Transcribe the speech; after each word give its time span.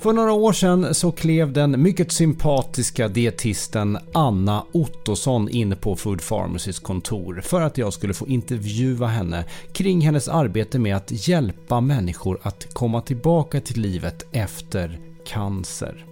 För 0.00 0.12
några 0.12 0.32
år 0.32 0.52
sedan 0.52 0.94
så 0.94 1.12
klev 1.12 1.52
den 1.52 1.82
mycket 1.82 2.12
sympatiska 2.12 3.08
dietisten 3.08 3.98
Anna 4.12 4.64
Ottosson 4.72 5.48
in 5.48 5.76
på 5.76 5.96
Food 5.96 6.22
Pharmacys 6.28 6.78
kontor 6.78 7.40
för 7.44 7.60
att 7.60 7.78
jag 7.78 7.92
skulle 7.92 8.14
få 8.14 8.26
intervjua 8.26 9.06
henne 9.06 9.44
kring 9.72 10.00
hennes 10.00 10.28
arbete 10.28 10.78
med 10.78 10.96
att 10.96 11.28
hjälpa 11.28 11.80
människor 11.80 12.38
att 12.42 12.74
komma 12.74 13.00
tillbaka 13.00 13.60
till 13.60 13.80
livet 13.80 14.26
efter 14.32 14.98
cancer. 15.26 16.04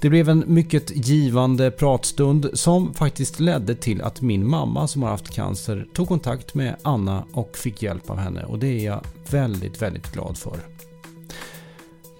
Det 0.00 0.10
blev 0.10 0.28
en 0.28 0.44
mycket 0.46 1.06
givande 1.06 1.70
pratstund 1.70 2.50
som 2.54 2.94
faktiskt 2.94 3.40
ledde 3.40 3.74
till 3.74 4.02
att 4.02 4.20
min 4.20 4.48
mamma 4.48 4.88
som 4.88 5.02
har 5.02 5.10
haft 5.10 5.34
cancer 5.34 5.86
tog 5.94 6.08
kontakt 6.08 6.54
med 6.54 6.76
Anna 6.82 7.24
och 7.32 7.56
fick 7.56 7.82
hjälp 7.82 8.10
av 8.10 8.16
henne 8.16 8.44
och 8.44 8.58
det 8.58 8.66
är 8.66 8.84
jag 8.84 9.00
väldigt, 9.30 9.82
väldigt 9.82 10.12
glad 10.12 10.38
för. 10.38 10.79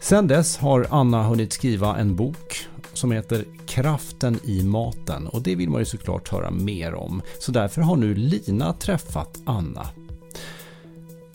Sen 0.02 0.26
dess 0.26 0.56
har 0.56 0.86
Anna 0.90 1.22
hunnit 1.22 1.52
skriva 1.52 1.96
en 1.96 2.16
bok 2.16 2.66
som 2.92 3.12
heter 3.12 3.44
Kraften 3.66 4.38
i 4.44 4.62
maten 4.62 5.26
och 5.26 5.42
det 5.42 5.54
vill 5.54 5.70
man 5.70 5.80
ju 5.80 5.84
såklart 5.84 6.28
höra 6.28 6.50
mer 6.50 6.94
om. 6.94 7.22
Så 7.38 7.52
därför 7.52 7.82
har 7.82 7.96
nu 7.96 8.14
Lina 8.14 8.72
träffat 8.72 9.38
Anna. 9.44 9.86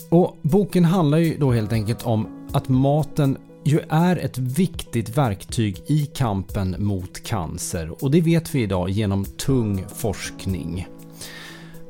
Och 0.09 0.37
Boken 0.41 0.85
handlar 0.85 1.17
ju 1.17 1.37
då 1.37 1.51
helt 1.51 1.73
enkelt 1.73 2.03
om 2.03 2.49
att 2.51 2.69
maten 2.69 3.37
ju 3.63 3.79
är 3.89 4.17
ett 4.17 4.37
viktigt 4.37 5.17
verktyg 5.17 5.81
i 5.87 6.05
kampen 6.05 6.75
mot 6.79 7.23
cancer 7.23 8.03
och 8.03 8.11
det 8.11 8.21
vet 8.21 8.55
vi 8.55 8.61
idag 8.61 8.89
genom 8.89 9.25
tung 9.25 9.85
forskning. 9.95 10.87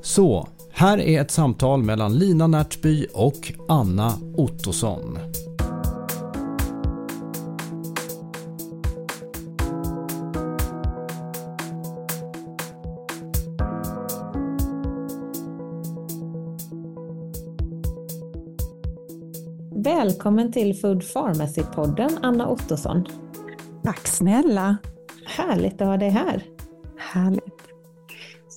Så, 0.02 0.48
här 0.72 0.98
är 0.98 1.22
ett 1.22 1.32
samtal 1.32 1.84
mellan 1.84 2.14
Lina 2.14 2.48
Närtby 2.48 3.08
och 3.14 3.54
Anna 3.68 4.14
Ottosson. 4.36 5.20
Välkommen 20.26 20.52
till 20.52 20.76
Food 20.76 21.04
Pharmacy-podden, 21.04 22.20
Anna 22.22 22.50
Ottosson. 22.50 23.06
Tack 23.84 24.08
snälla. 24.08 24.78
Härligt 25.26 25.82
att 25.82 25.88
ha 25.88 25.98
dig 25.98 26.10
här. 26.10 26.44
Härligt. 26.98 27.62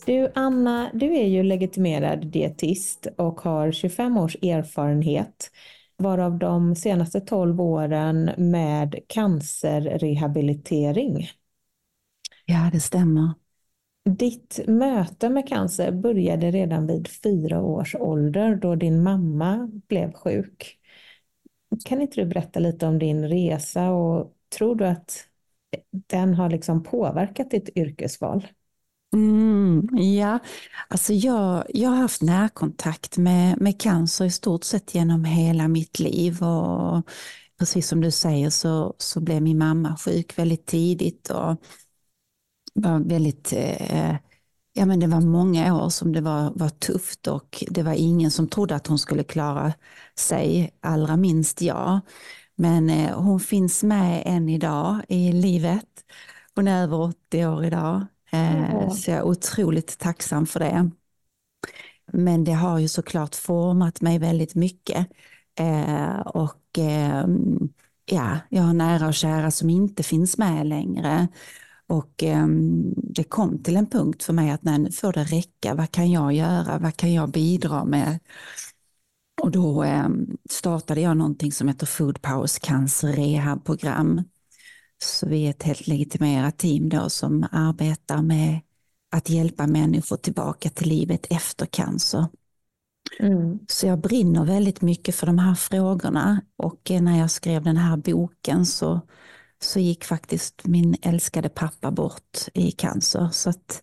Du 0.06 0.33
Anna, 0.34 0.91
du 0.95 1.17
är 1.17 1.27
ju 1.27 1.43
legitimerad 1.43 2.27
dietist 2.27 3.06
och 3.17 3.41
har 3.41 3.73
25 3.73 4.17
års 4.17 4.37
erfarenhet, 4.37 5.51
varav 5.97 6.39
de 6.39 6.75
senaste 6.75 7.21
12 7.21 7.61
åren 7.61 8.31
med 8.37 8.99
cancerrehabilitering. 9.06 11.29
Ja, 12.45 12.71
det 12.73 12.81
stämmer. 12.81 13.33
Ditt 14.05 14.61
möte 14.67 15.29
med 15.29 15.49
cancer 15.49 15.93
började 15.93 16.50
redan 16.50 16.87
vid 16.87 17.09
fyra 17.09 17.62
års 17.62 17.95
ålder 17.95 18.56
då 18.56 18.75
din 18.75 19.03
mamma 19.03 19.71
blev 19.89 20.12
sjuk. 20.12 20.78
Kan 21.84 22.01
inte 22.03 22.21
du 22.21 22.27
berätta 22.27 22.61
lite 22.61 22.87
om 22.87 22.99
din 22.99 23.29
resa 23.29 23.91
och 23.91 24.34
tror 24.49 24.75
du 24.77 24.87
att 24.87 25.29
den 25.91 26.34
har 26.34 26.51
liksom 26.51 26.83
påverkat 26.83 27.51
ditt 27.51 27.69
yrkesval? 27.77 28.47
Mm, 29.15 29.89
ja, 29.93 30.39
alltså 30.89 31.12
jag, 31.12 31.65
jag 31.69 31.91
har 31.91 31.97
haft 31.97 32.23
närkontakt 32.23 33.17
med, 33.19 33.61
med 33.61 33.81
cancer 33.81 34.25
i 34.25 34.31
stort 34.31 34.65
sett 34.65 34.95
genom 34.95 35.25
hela 35.25 35.69
mitt 35.69 35.99
liv 35.99 36.43
och 36.43 37.03
precis 37.59 37.89
som 37.89 38.00
du 38.00 38.11
säger 38.11 38.50
så, 38.50 38.95
så 38.99 39.21
blev 39.21 39.43
min 39.43 39.59
mamma 39.59 39.97
sjuk 39.97 40.39
väldigt 40.39 40.67
tidigt 40.67 41.31
och 41.31 41.56
var 42.75 43.09
väldigt 43.09 43.53
eh, 43.53 44.17
Ja, 44.78 44.87
men 44.87 45.00
det 45.00 45.06
var 45.06 45.21
många 45.21 45.75
år 45.75 45.89
som 45.89 46.12
det 46.12 46.21
var, 46.21 46.53
var 46.55 46.69
tufft 46.69 47.27
och 47.27 47.65
det 47.71 47.83
var 47.83 47.93
ingen 47.93 48.31
som 48.31 48.49
trodde 48.49 48.75
att 48.75 48.87
hon 48.87 48.99
skulle 48.99 49.25
klara 49.25 49.72
sig, 50.19 50.71
allra 50.81 51.16
minst 51.16 51.62
jag. 51.62 52.00
Men 52.55 52.91
eh, 52.91 53.21
hon 53.21 53.41
finns 53.41 53.83
med 53.83 54.22
än 54.27 54.49
idag 54.49 55.00
i 55.09 55.33
livet. 55.33 55.84
Hon 56.55 56.69
är 56.69 56.83
över 56.83 57.00
80 57.00 57.47
år 57.47 57.65
idag, 57.65 58.06
eh, 58.33 58.72
mm. 58.72 58.91
så 58.91 59.11
jag 59.11 59.19
är 59.19 59.22
otroligt 59.22 59.99
tacksam 59.99 60.47
för 60.47 60.61
det. 60.61 60.91
Men 62.12 62.44
det 62.44 62.53
har 62.53 62.78
ju 62.78 62.88
såklart 62.88 63.34
format 63.34 64.00
mig 64.00 64.19
väldigt 64.19 64.55
mycket. 64.55 65.09
Eh, 65.61 66.21
och 66.21 66.78
ehm, 66.78 67.69
ja, 68.06 68.38
jag 68.49 68.62
har 68.62 68.75
nära 68.75 69.06
och 69.06 69.15
kära 69.15 69.50
som 69.50 69.71
inte 69.71 70.03
finns 70.03 70.38
med 70.38 70.67
längre. 70.67 71.28
Och 71.88 72.22
eh, 72.22 72.47
det 72.97 73.25
kom 73.25 73.62
till 73.62 73.76
en 73.76 73.87
punkt 73.87 74.22
för 74.22 74.32
mig 74.32 74.50
att 74.50 74.62
nej, 74.62 74.78
nu 74.78 74.93
får 74.93 75.12
det 75.12 75.25
räcka. 75.25 75.75
Vad 75.75 75.91
kan 75.91 76.10
jag 76.10 76.32
göra? 76.32 76.78
Vad 76.78 76.97
kan 76.97 77.15
jag 77.15 77.31
bidra 77.31 77.84
med? 77.84 78.19
Och 79.43 79.50
då 79.50 79.84
eh, 79.84 80.09
startade 80.50 81.00
jag 81.00 81.16
någonting 81.16 81.53
som 81.53 81.69
heter 81.69 81.87
Food 81.87 82.22
Powers 82.22 82.59
Cancer 82.59 83.12
Rehab-program. 83.12 84.22
Så 85.03 85.28
vi 85.28 85.47
är 85.47 85.50
ett 85.50 85.62
helt 85.62 85.87
legitimerat 85.87 86.59
team 86.59 86.88
då 86.88 87.10
som 87.10 87.47
arbetar 87.53 88.22
med 88.22 88.60
att 89.10 89.31
hjälpa 89.31 89.66
människor 89.66 90.16
tillbaka 90.16 90.70
till 90.70 90.88
livet 90.88 91.26
efter 91.31 91.66
cancer. 91.66 92.26
Mm. 93.20 93.59
Så 93.69 93.87
jag 93.87 94.00
brinner 94.00 94.44
väldigt 94.44 94.81
mycket 94.82 95.15
för 95.15 95.26
de 95.26 95.38
här 95.38 95.55
frågorna 95.55 96.43
och 96.56 96.91
eh, 96.91 97.03
när 97.03 97.19
jag 97.19 97.31
skrev 97.31 97.65
den 97.65 97.76
här 97.76 97.97
boken 97.97 98.66
så 98.66 99.00
så 99.61 99.81
gick 99.81 100.05
faktiskt 100.05 100.67
min 100.67 100.97
älskade 101.03 101.49
pappa 101.49 101.91
bort 101.91 102.39
i 102.55 102.71
cancer. 102.71 103.29
Så 103.33 103.51
att 103.51 103.83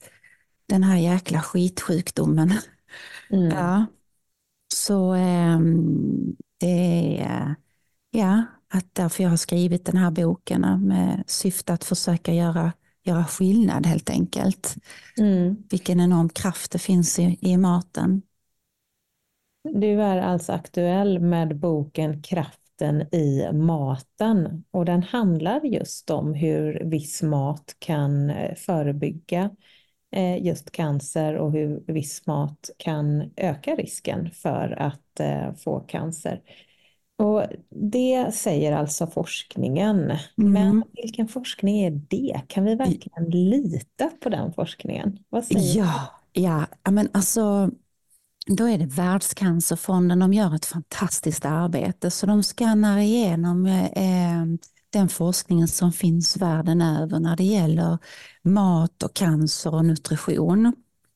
den 0.68 0.84
här 0.84 0.98
jäkla 0.98 1.42
skitsjukdomen. 1.42 2.54
Mm. 3.30 3.50
Ja. 3.50 3.86
Så 4.74 5.14
ähm, 5.14 6.36
det 6.58 7.18
är 7.22 7.56
ja, 8.12 8.44
att 8.70 8.96
därför 8.96 9.24
jag 9.24 9.30
har 9.30 9.38
skrivit 9.38 9.86
den 9.86 9.98
här 9.98 10.12
boken 10.12 10.62
med 10.88 11.24
syfte 11.28 11.74
att 11.74 11.84
försöka 11.84 12.34
göra, 12.34 12.74
göra 13.04 13.26
skillnad 13.26 13.86
helt 13.86 14.10
enkelt. 14.10 14.76
Mm. 15.18 15.64
Vilken 15.70 16.00
enorm 16.00 16.30
kraft 16.30 16.72
det 16.72 16.80
finns 16.80 17.20
i, 17.20 17.38
i 17.42 17.58
maten. 17.58 18.22
Du 19.74 20.02
är 20.02 20.18
alltså 20.18 20.54
aktuell 20.54 21.20
med 21.20 21.60
boken 21.60 22.22
Kraft 22.22 22.65
kraften 22.78 23.02
i 23.12 23.52
maten 23.54 24.64
och 24.72 24.86
den 24.86 25.04
handlar 25.04 25.62
just 25.66 26.10
om 26.10 26.34
hur 26.34 26.82
viss 26.86 27.22
mat 27.22 27.76
kan 27.80 28.30
eh, 28.30 28.56
förebygga 28.56 29.50
eh, 30.16 30.46
just 30.46 30.72
cancer 30.72 31.36
och 31.36 31.52
hur 31.52 31.84
viss 31.88 32.28
mat 32.28 32.70
kan 32.78 33.32
öka 33.38 33.76
risken 33.76 34.32
för 34.32 34.76
att 34.80 35.20
eh, 35.20 35.54
få 35.54 35.80
cancer. 35.80 36.42
Och 37.18 37.44
det 37.70 38.34
säger 38.34 38.72
alltså 38.72 39.08
forskningen. 39.08 39.98
Mm. 40.02 40.18
Men 40.36 40.84
vilken 40.94 41.28
forskning 41.28 41.80
är 41.80 41.92
det? 41.92 42.42
Kan 42.48 42.64
vi 42.64 42.76
verkligen 42.76 43.30
lita 43.30 44.12
på 44.20 44.30
den 44.30 44.54
forskningen? 44.54 45.20
Vad 45.30 45.46
säger 45.46 45.78
ja, 45.78 46.10
ja, 46.34 46.92
men 46.92 47.10
alltså 47.14 47.72
då 48.46 48.70
är 48.70 48.78
det 48.78 48.86
Världscancerfonden, 48.86 50.20
de 50.20 50.34
gör 50.34 50.56
ett 50.56 50.66
fantastiskt 50.66 51.46
arbete 51.46 52.12
så 52.12 52.26
de 52.26 52.44
skannar 52.44 52.98
igenom 52.98 53.66
eh, 53.66 54.46
den 54.90 55.10
forskningen 55.10 55.68
som 55.68 55.92
finns 55.92 56.38
världen 56.38 56.82
över 56.82 57.20
när 57.20 57.36
det 57.36 57.44
gäller 57.44 57.98
mat 58.44 59.04
och 59.04 59.14
cancer 59.14 59.74
och 59.74 59.86
nutrition. 59.86 60.74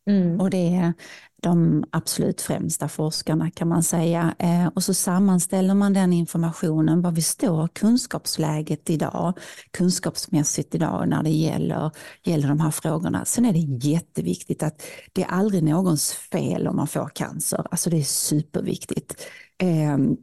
Mm. 0.09 0.39
Och 0.39 0.49
det 0.49 0.75
är 0.75 0.93
de 1.41 1.83
absolut 1.91 2.41
främsta 2.41 2.87
forskarna 2.87 3.51
kan 3.51 3.67
man 3.67 3.83
säga. 3.83 4.35
Eh, 4.39 4.67
och 4.67 4.83
så 4.83 4.93
sammanställer 4.93 5.73
man 5.73 5.93
den 5.93 6.13
informationen, 6.13 7.01
var 7.01 7.11
vi 7.11 7.21
står 7.21 7.67
kunskapsläget 7.67 8.89
idag, 8.89 9.37
kunskapsmässigt 9.71 10.75
idag 10.75 11.09
när 11.09 11.23
det 11.23 11.29
gäller, 11.29 11.91
gäller 12.23 12.47
de 12.47 12.59
här 12.59 12.71
frågorna. 12.71 13.25
Sen 13.25 13.45
är 13.45 13.53
det 13.53 13.87
jätteviktigt 13.87 14.63
att 14.63 14.81
det 15.13 15.23
är 15.23 15.27
aldrig 15.27 15.63
någons 15.63 16.11
fel 16.11 16.67
om 16.67 16.75
man 16.75 16.87
får 16.87 17.09
cancer. 17.15 17.67
Alltså 17.71 17.89
det 17.89 17.97
är 17.97 18.03
superviktigt. 18.03 19.27
Ehm, 19.57 20.17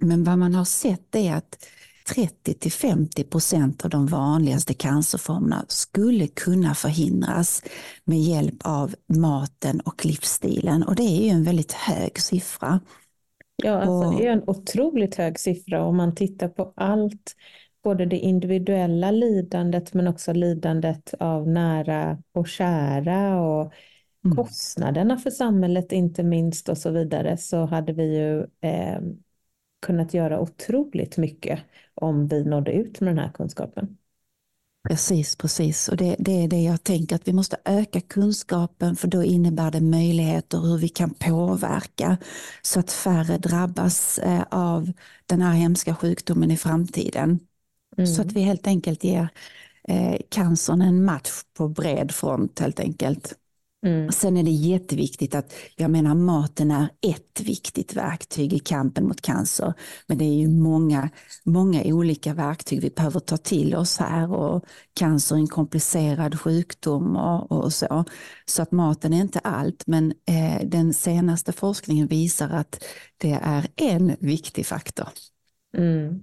men 0.00 0.24
vad 0.24 0.38
man 0.38 0.54
har 0.54 0.64
sett 0.64 1.14
är 1.14 1.34
att 1.34 1.66
30 2.14 2.54
till 2.54 2.72
50 2.72 3.24
procent 3.24 3.84
av 3.84 3.90
de 3.90 4.06
vanligaste 4.06 4.74
cancerformerna 4.74 5.64
skulle 5.68 6.26
kunna 6.26 6.74
förhindras 6.74 7.62
med 8.04 8.18
hjälp 8.18 8.56
av 8.64 8.94
maten 9.06 9.80
och 9.80 10.04
livsstilen 10.04 10.82
och 10.82 10.94
det 10.94 11.02
är 11.02 11.22
ju 11.22 11.28
en 11.28 11.44
väldigt 11.44 11.72
hög 11.72 12.18
siffra. 12.18 12.80
Ja, 13.62 13.80
alltså 13.80 14.18
det 14.18 14.26
är 14.26 14.32
en 14.32 14.44
otroligt 14.46 15.14
hög 15.14 15.38
siffra 15.38 15.84
om 15.84 15.96
man 15.96 16.14
tittar 16.14 16.48
på 16.48 16.72
allt, 16.76 17.36
både 17.84 18.06
det 18.06 18.18
individuella 18.18 19.10
lidandet 19.10 19.94
men 19.94 20.08
också 20.08 20.32
lidandet 20.32 21.14
av 21.18 21.48
nära 21.48 22.18
och 22.32 22.48
kära 22.48 23.40
och 23.40 23.72
mm. 24.24 24.36
kostnaderna 24.36 25.16
för 25.16 25.30
samhället 25.30 25.92
inte 25.92 26.22
minst 26.22 26.68
och 26.68 26.78
så 26.78 26.90
vidare 26.90 27.36
så 27.36 27.64
hade 27.64 27.92
vi 27.92 28.16
ju 28.18 28.40
eh, 28.40 29.00
kunnat 29.80 30.14
göra 30.14 30.40
otroligt 30.40 31.16
mycket 31.16 31.60
om 32.00 32.28
vi 32.28 32.44
nådde 32.44 32.72
ut 32.72 33.00
med 33.00 33.10
den 33.10 33.18
här 33.18 33.32
kunskapen. 33.32 33.96
Precis, 34.88 35.36
precis. 35.36 35.88
Och 35.88 35.96
det, 35.96 36.16
det, 36.18 36.44
är 36.44 36.48
det 36.48 36.62
jag 36.62 36.84
tänker 36.84 37.16
att 37.16 37.28
vi 37.28 37.32
måste 37.32 37.56
öka 37.64 38.00
kunskapen 38.00 38.96
för 38.96 39.08
då 39.08 39.24
innebär 39.24 39.70
det 39.70 39.80
möjligheter 39.80 40.58
hur 40.58 40.78
vi 40.78 40.88
kan 40.88 41.14
påverka 41.14 42.18
så 42.62 42.80
att 42.80 42.90
färre 42.90 43.38
drabbas 43.38 44.18
eh, 44.18 44.42
av 44.50 44.92
den 45.26 45.40
här 45.40 45.52
hemska 45.52 45.94
sjukdomen 45.94 46.50
i 46.50 46.56
framtiden. 46.56 47.40
Mm. 47.96 48.06
Så 48.06 48.22
att 48.22 48.32
vi 48.32 48.40
helt 48.40 48.66
enkelt 48.66 49.04
ger 49.04 49.28
eh, 49.88 50.16
cancern 50.28 50.82
en 50.82 51.04
match 51.04 51.30
på 51.56 51.68
bred 51.68 52.12
front 52.12 52.58
helt 52.58 52.80
enkelt. 52.80 53.34
Mm. 53.86 54.12
Sen 54.12 54.36
är 54.36 54.42
det 54.42 54.50
jätteviktigt 54.50 55.34
att, 55.34 55.52
jag 55.76 55.90
menar 55.90 56.14
maten 56.14 56.70
är 56.70 56.88
ett 57.00 57.40
viktigt 57.40 57.96
verktyg 57.96 58.52
i 58.52 58.58
kampen 58.58 59.08
mot 59.08 59.20
cancer. 59.20 59.74
Men 60.06 60.18
det 60.18 60.24
är 60.24 60.34
ju 60.34 60.48
många, 60.48 61.10
många 61.44 61.82
olika 61.84 62.34
verktyg 62.34 62.80
vi 62.82 62.90
behöver 62.90 63.20
ta 63.20 63.36
till 63.36 63.74
oss 63.74 63.98
här 63.98 64.32
och 64.32 64.64
cancer 64.94 65.36
är 65.36 65.40
en 65.40 65.46
komplicerad 65.46 66.40
sjukdom 66.40 67.16
och, 67.16 67.52
och 67.52 67.72
så. 67.72 68.04
Så 68.44 68.62
att 68.62 68.72
maten 68.72 69.12
är 69.12 69.20
inte 69.20 69.38
allt 69.38 69.86
men 69.86 70.12
eh, 70.26 70.68
den 70.68 70.94
senaste 70.94 71.52
forskningen 71.52 72.06
visar 72.06 72.50
att 72.50 72.84
det 73.16 73.38
är 73.42 73.66
en 73.76 74.16
viktig 74.20 74.66
faktor. 74.66 75.08
Mm. 75.76 76.20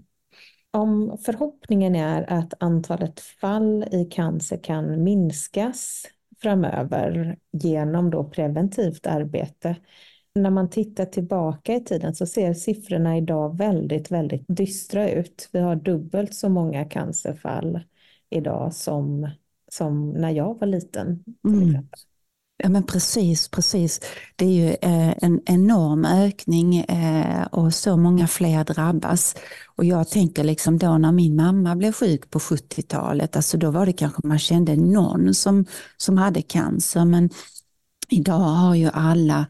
Om 0.71 1.17
förhoppningen 1.25 1.95
är 1.95 2.31
att 2.33 2.53
antalet 2.59 3.19
fall 3.19 3.83
i 3.91 4.05
cancer 4.05 4.63
kan 4.63 5.03
minskas 5.03 6.03
framöver 6.41 7.37
genom 7.51 8.09
då 8.09 8.23
preventivt 8.23 9.07
arbete. 9.07 9.75
När 10.35 10.49
man 10.49 10.69
tittar 10.69 11.05
tillbaka 11.05 11.75
i 11.75 11.83
tiden 11.83 12.15
så 12.15 12.25
ser 12.25 12.53
siffrorna 12.53 13.17
idag 13.17 13.57
väldigt, 13.57 14.11
väldigt 14.11 14.45
dystra 14.47 15.09
ut. 15.09 15.49
Vi 15.51 15.59
har 15.59 15.75
dubbelt 15.75 16.35
så 16.35 16.49
många 16.49 16.85
cancerfall 16.85 17.79
idag 18.29 18.73
som, 18.73 19.29
som 19.71 20.09
när 20.09 20.31
jag 20.31 20.59
var 20.59 20.67
liten. 20.67 21.23
Mm. 21.47 21.87
Ja 22.59 22.69
men 22.69 22.83
precis, 22.83 23.47
precis. 23.49 23.99
Det 24.35 24.45
är 24.45 24.49
ju 24.49 24.69
eh, 24.69 25.13
en 25.21 25.41
enorm 25.45 26.05
ökning 26.05 26.77
eh, 26.79 27.43
och 27.45 27.73
så 27.73 27.97
många 27.97 28.27
fler 28.27 28.63
drabbas. 28.63 29.35
Och 29.75 29.85
jag 29.85 30.09
tänker 30.09 30.43
liksom 30.43 30.77
då 30.77 30.97
när 30.97 31.11
min 31.11 31.35
mamma 31.35 31.75
blev 31.75 31.91
sjuk 31.91 32.29
på 32.29 32.39
70-talet, 32.39 33.35
alltså 33.35 33.57
då 33.57 33.71
var 33.71 33.85
det 33.85 33.93
kanske 33.93 34.27
man 34.27 34.39
kände 34.39 34.75
någon 34.75 35.33
som, 35.33 35.65
som 35.97 36.17
hade 36.17 36.41
cancer 36.41 37.05
men 37.05 37.29
idag 38.09 38.39
har 38.39 38.75
ju 38.75 38.89
alla, 38.93 39.45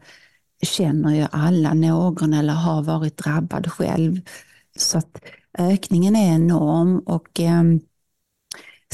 känner 0.62 1.14
ju 1.14 1.26
alla 1.30 1.74
någon 1.74 2.32
eller 2.32 2.52
har 2.52 2.82
varit 2.82 3.16
drabbad 3.16 3.72
själv. 3.72 4.20
Så 4.78 4.98
att 4.98 5.20
ökningen 5.58 6.16
är 6.16 6.34
enorm 6.34 6.98
och 6.98 7.40
eh, 7.40 7.62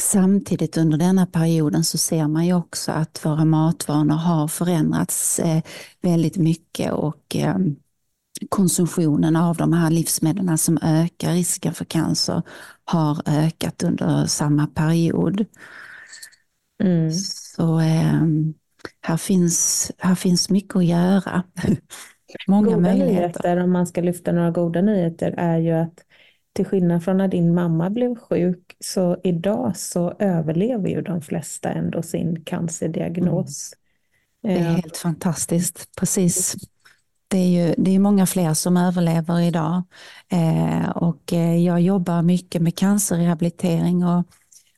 Samtidigt 0.00 0.76
under 0.76 0.98
denna 0.98 1.26
perioden 1.26 1.84
så 1.84 1.98
ser 1.98 2.28
man 2.28 2.46
ju 2.46 2.54
också 2.54 2.92
att 2.92 3.24
våra 3.24 3.44
matvanor 3.44 4.14
har 4.14 4.48
förändrats 4.48 5.38
eh, 5.38 5.62
väldigt 6.00 6.36
mycket 6.36 6.92
och 6.92 7.36
eh, 7.36 7.56
konsumtionen 8.48 9.36
av 9.36 9.56
de 9.56 9.72
här 9.72 9.90
livsmedlen 9.90 10.58
som 10.58 10.78
ökar 10.82 11.32
risken 11.32 11.74
för 11.74 11.84
cancer 11.84 12.42
har 12.84 13.22
ökat 13.26 13.82
under 13.82 14.26
samma 14.26 14.66
period. 14.66 15.44
Mm. 16.82 17.10
Så 17.12 17.80
eh, 17.80 18.22
här, 19.00 19.16
finns, 19.16 19.92
här 19.98 20.14
finns 20.14 20.50
mycket 20.50 20.76
att 20.76 20.84
göra. 20.84 21.42
Många 22.48 22.76
goda 22.76 22.80
möjligheter. 22.80 23.14
Nyheter, 23.14 23.56
om 23.56 23.72
man 23.72 23.86
ska 23.86 24.00
lyfta 24.00 24.32
några 24.32 24.50
goda 24.50 24.82
nyheter, 24.82 25.34
är 25.36 25.58
ju 25.58 25.72
att 25.72 26.04
till 26.54 26.64
skillnad 26.64 27.04
från 27.04 27.16
när 27.16 27.28
din 27.28 27.54
mamma 27.54 27.90
blev 27.90 28.14
sjuk, 28.14 28.76
så 28.80 29.16
idag 29.24 29.76
så 29.76 30.14
överlever 30.18 30.88
ju 30.88 31.02
de 31.02 31.22
flesta 31.22 31.70
ändå 31.70 32.02
sin 32.02 32.44
cancerdiagnos. 32.44 33.74
Mm. 34.44 34.56
Det 34.56 34.68
är 34.68 34.74
helt 34.74 34.96
fantastiskt, 34.96 35.96
precis. 35.96 36.56
Det 37.28 37.38
är 37.38 37.48
ju 37.48 37.74
det 37.78 37.94
är 37.94 37.98
många 37.98 38.26
fler 38.26 38.54
som 38.54 38.76
överlever 38.76 39.40
idag. 39.40 39.82
Eh, 40.28 40.88
och 40.90 41.32
eh, 41.32 41.56
jag 41.56 41.80
jobbar 41.80 42.22
mycket 42.22 42.62
med 42.62 42.76
cancerrehabilitering 42.76 44.04
och 44.04 44.24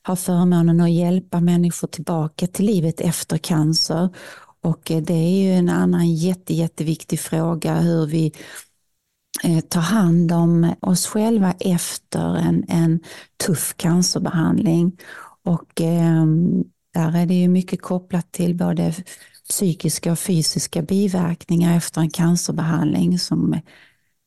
har 0.01 0.15
förmånen 0.15 0.81
att 0.81 0.91
hjälpa 0.91 1.39
människor 1.39 1.87
tillbaka 1.87 2.47
till 2.47 2.65
livet 2.65 3.01
efter 3.01 3.37
cancer. 3.37 4.09
Och 4.61 4.91
eh, 4.91 5.01
det 5.01 5.13
är 5.13 5.43
ju 5.43 5.51
en 5.51 5.69
annan 5.69 6.15
jätte, 6.15 6.53
jätteviktig 6.53 7.19
fråga 7.19 7.75
hur 7.75 8.05
vi 8.05 8.33
Eh, 8.33 8.66
Eh, 9.43 9.59
ta 9.59 9.79
hand 9.79 10.31
om 10.31 10.73
oss 10.79 11.07
själva 11.07 11.53
efter 11.59 12.35
en, 12.35 12.65
en 12.67 12.99
tuff 13.45 13.73
cancerbehandling. 13.77 14.97
Och 15.43 15.81
eh, 15.81 16.25
där 16.93 17.15
är 17.15 17.25
det 17.25 17.33
ju 17.33 17.47
mycket 17.47 17.81
kopplat 17.81 18.31
till 18.31 18.55
både 18.55 18.93
psykiska 19.49 20.11
och 20.11 20.19
fysiska 20.19 20.81
biverkningar 20.81 21.77
efter 21.77 22.01
en 22.01 22.09
cancerbehandling 22.09 23.19
som 23.19 23.59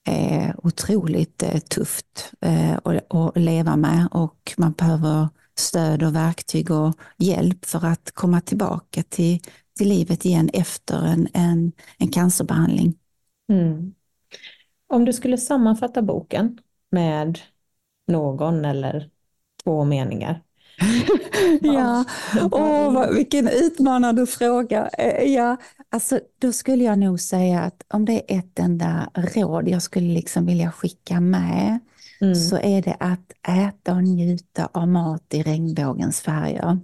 är 0.04 0.54
otroligt 0.66 1.42
eh, 1.42 1.58
tufft 1.58 2.32
eh, 2.40 2.78
att 3.08 3.37
leva 3.37 3.76
med 3.76 4.08
och 4.11 4.54
man 4.56 4.73
behöver 4.73 5.28
stöd 5.58 6.02
och 6.02 6.14
verktyg 6.14 6.70
och 6.70 6.94
hjälp 7.18 7.64
för 7.64 7.87
att 7.87 8.11
komma 8.14 8.40
tillbaka 8.40 9.02
till, 9.02 9.40
till 9.78 9.88
livet 9.88 10.25
igen 10.25 10.50
efter 10.52 11.06
en, 11.06 11.28
en, 11.32 11.73
en 11.99 12.08
cancerbehandling. 12.08 12.94
Mm. 13.52 13.94
Om 14.90 15.04
du 15.04 15.12
skulle 15.12 15.38
sammanfatta 15.38 16.02
boken 16.02 16.59
med 16.90 17.38
någon 18.06 18.64
eller 18.64 19.11
två 19.64 19.85
meningar. 19.85 20.42
ja, 21.61 22.04
Åh, 22.52 23.11
vilken 23.11 23.49
utmanande 23.49 24.26
fråga. 24.26 24.88
Eh, 24.88 25.25
ja, 25.25 25.56
alltså, 25.88 26.20
då 26.38 26.52
skulle 26.52 26.85
jag 26.85 26.99
nog 26.99 27.20
säga 27.20 27.61
att 27.61 27.85
om 27.88 28.04
det 28.04 28.12
är 28.35 28.38
ett 28.38 28.59
enda 28.59 29.11
råd 29.14 29.68
jag 29.68 29.82
skulle 29.82 30.14
liksom 30.14 30.47
vilja 30.47 30.73
skicka 30.73 31.20
med 31.20 31.78
mm. 32.20 32.35
så 32.35 32.56
är 32.56 32.82
det 32.82 32.97
att 33.00 33.32
äta 33.49 33.94
och 33.94 34.04
njuta 34.04 34.68
av 34.73 34.88
mat 34.88 35.35
i 35.35 35.42
regnbågens 35.42 36.20
färger. 36.20 36.78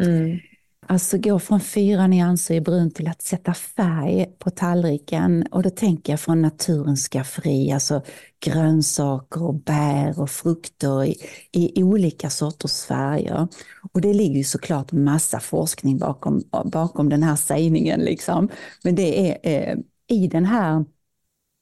Mm. 0.00 0.38
Alltså 0.86 1.18
gå 1.18 1.38
från 1.38 1.60
fyra 1.60 2.06
nyanser 2.06 2.54
i 2.54 2.60
brunt 2.60 2.94
till 2.94 3.08
att 3.08 3.22
sätta 3.22 3.54
färg 3.54 4.26
på 4.38 4.50
tallriken 4.50 5.46
och 5.50 5.62
då 5.62 5.70
tänker 5.70 6.12
jag 6.12 6.20
från 6.20 6.42
naturens 6.42 7.08
skafferi, 7.08 7.72
alltså 7.72 8.02
grönsaker 8.44 9.42
och 9.42 9.54
bär 9.54 10.20
och 10.20 10.30
frukter 10.30 11.04
i, 11.04 11.16
i 11.52 11.82
olika 11.82 12.30
sorters 12.30 12.84
färger. 12.84 13.48
Och 13.92 14.00
det 14.00 14.14
ligger 14.14 14.36
ju 14.36 14.44
såklart 14.44 14.92
massa 14.92 15.40
forskning 15.40 15.98
bakom, 15.98 16.42
bakom 16.64 17.08
den 17.08 17.22
här 17.22 17.36
sägningen 17.36 18.00
liksom. 18.00 18.48
Men 18.84 18.94
det 18.94 19.30
är 19.30 19.38
eh, 19.42 19.76
i 20.08 20.28
den 20.28 20.44
här 20.44 20.84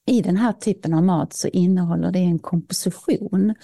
i 0.05 0.21
den 0.21 0.37
här 0.37 0.53
typen 0.53 0.93
av 0.93 1.03
mat 1.03 1.33
så 1.33 1.47
innehåller 1.47 2.11
det 2.11 2.19
en 2.19 2.39
komposition 2.39 3.55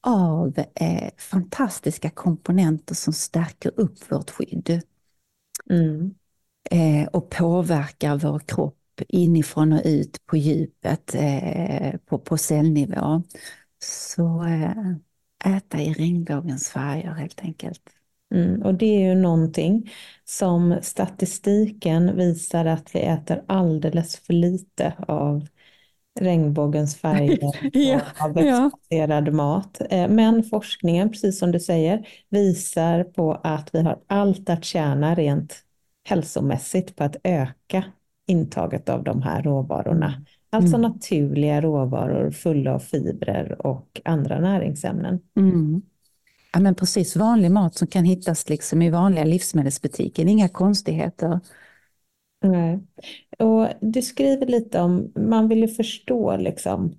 av 0.00 0.58
eh, 0.58 1.10
fantastiska 1.18 2.10
komponenter 2.10 2.94
som 2.94 3.12
stärker 3.12 3.72
upp 3.76 4.12
vårt 4.12 4.30
skydd. 4.30 4.82
Mm. 5.70 6.14
Eh, 6.70 7.08
och 7.08 7.30
påverkar 7.30 8.16
vår 8.16 8.38
kropp 8.38 8.78
inifrån 9.08 9.72
och 9.72 9.82
ut 9.84 10.26
på 10.26 10.36
djupet 10.36 11.14
eh, 11.14 11.96
på, 12.06 12.18
på 12.18 12.38
cellnivå. 12.38 13.22
Så 13.78 14.44
eh, 14.44 15.54
äta 15.56 15.80
i 15.82 15.92
regnbågens 15.92 16.68
färger 16.68 17.12
helt 17.12 17.40
enkelt. 17.40 17.82
Mm, 18.34 18.62
och 18.62 18.74
det 18.74 18.86
är 18.86 19.08
ju 19.08 19.14
någonting 19.14 19.90
som 20.24 20.78
statistiken 20.82 22.16
visar 22.16 22.64
att 22.64 22.94
vi 22.94 23.00
äter 23.00 23.44
alldeles 23.48 24.16
för 24.16 24.32
lite 24.32 24.94
av 24.98 25.46
regnbågens 26.16 26.96
färger 26.96 27.70
ja, 27.72 28.00
av 28.20 28.34
växtbaserad 28.34 29.28
ja. 29.28 29.32
mat. 29.32 29.80
Eh, 29.90 30.08
men 30.08 30.42
forskningen, 30.42 31.10
precis 31.10 31.38
som 31.38 31.52
du 31.52 31.60
säger, 31.60 32.08
visar 32.28 33.04
på 33.04 33.40
att 33.42 33.70
vi 33.72 33.82
har 33.82 33.98
allt 34.06 34.50
att 34.50 34.64
tjäna 34.64 35.14
rent 35.14 35.54
hälsomässigt 36.08 36.96
på 36.96 37.04
att 37.04 37.16
öka 37.24 37.84
intaget 38.26 38.88
av 38.88 39.04
de 39.04 39.22
här 39.22 39.42
råvarorna. 39.42 40.22
Alltså 40.50 40.76
mm. 40.76 40.92
naturliga 40.92 41.60
råvaror 41.60 42.30
fulla 42.30 42.74
av 42.74 42.78
fibrer 42.78 43.66
och 43.66 44.00
andra 44.04 44.40
näringsämnen. 44.40 45.20
Mm. 45.36 45.82
Ja 46.52 46.60
men 46.60 46.74
precis, 46.74 47.16
vanlig 47.16 47.50
mat 47.50 47.74
som 47.74 47.88
kan 47.88 48.04
hittas 48.04 48.48
liksom 48.48 48.82
i 48.82 48.90
vanliga 48.90 49.24
livsmedelsbutiker, 49.24 50.26
inga 50.26 50.48
konstigheter. 50.48 51.40
Nej. 52.42 52.78
Och 53.38 53.68
du 53.80 54.02
skriver 54.02 54.46
lite 54.46 54.80
om, 54.80 55.12
man 55.16 55.48
vill 55.48 55.58
ju 55.58 55.68
förstå 55.68 56.36
liksom, 56.36 56.98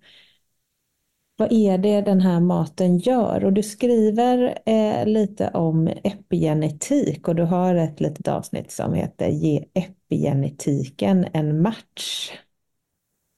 vad 1.37 1.51
är 1.51 1.77
det 1.77 2.01
den 2.01 2.21
här 2.21 2.39
maten 2.39 2.97
gör? 2.97 3.45
Och 3.45 3.53
du 3.53 3.63
skriver 3.63 4.59
eh, 4.65 5.05
lite 5.05 5.49
om 5.49 5.87
epigenetik 5.87 7.27
och 7.27 7.35
du 7.35 7.43
har 7.43 7.75
ett 7.75 7.99
litet 7.99 8.27
avsnitt 8.27 8.71
som 8.71 8.93
heter 8.93 9.27
Ge 9.27 9.65
epigenetiken 9.73 11.27
en 11.33 11.61
match. 11.61 12.31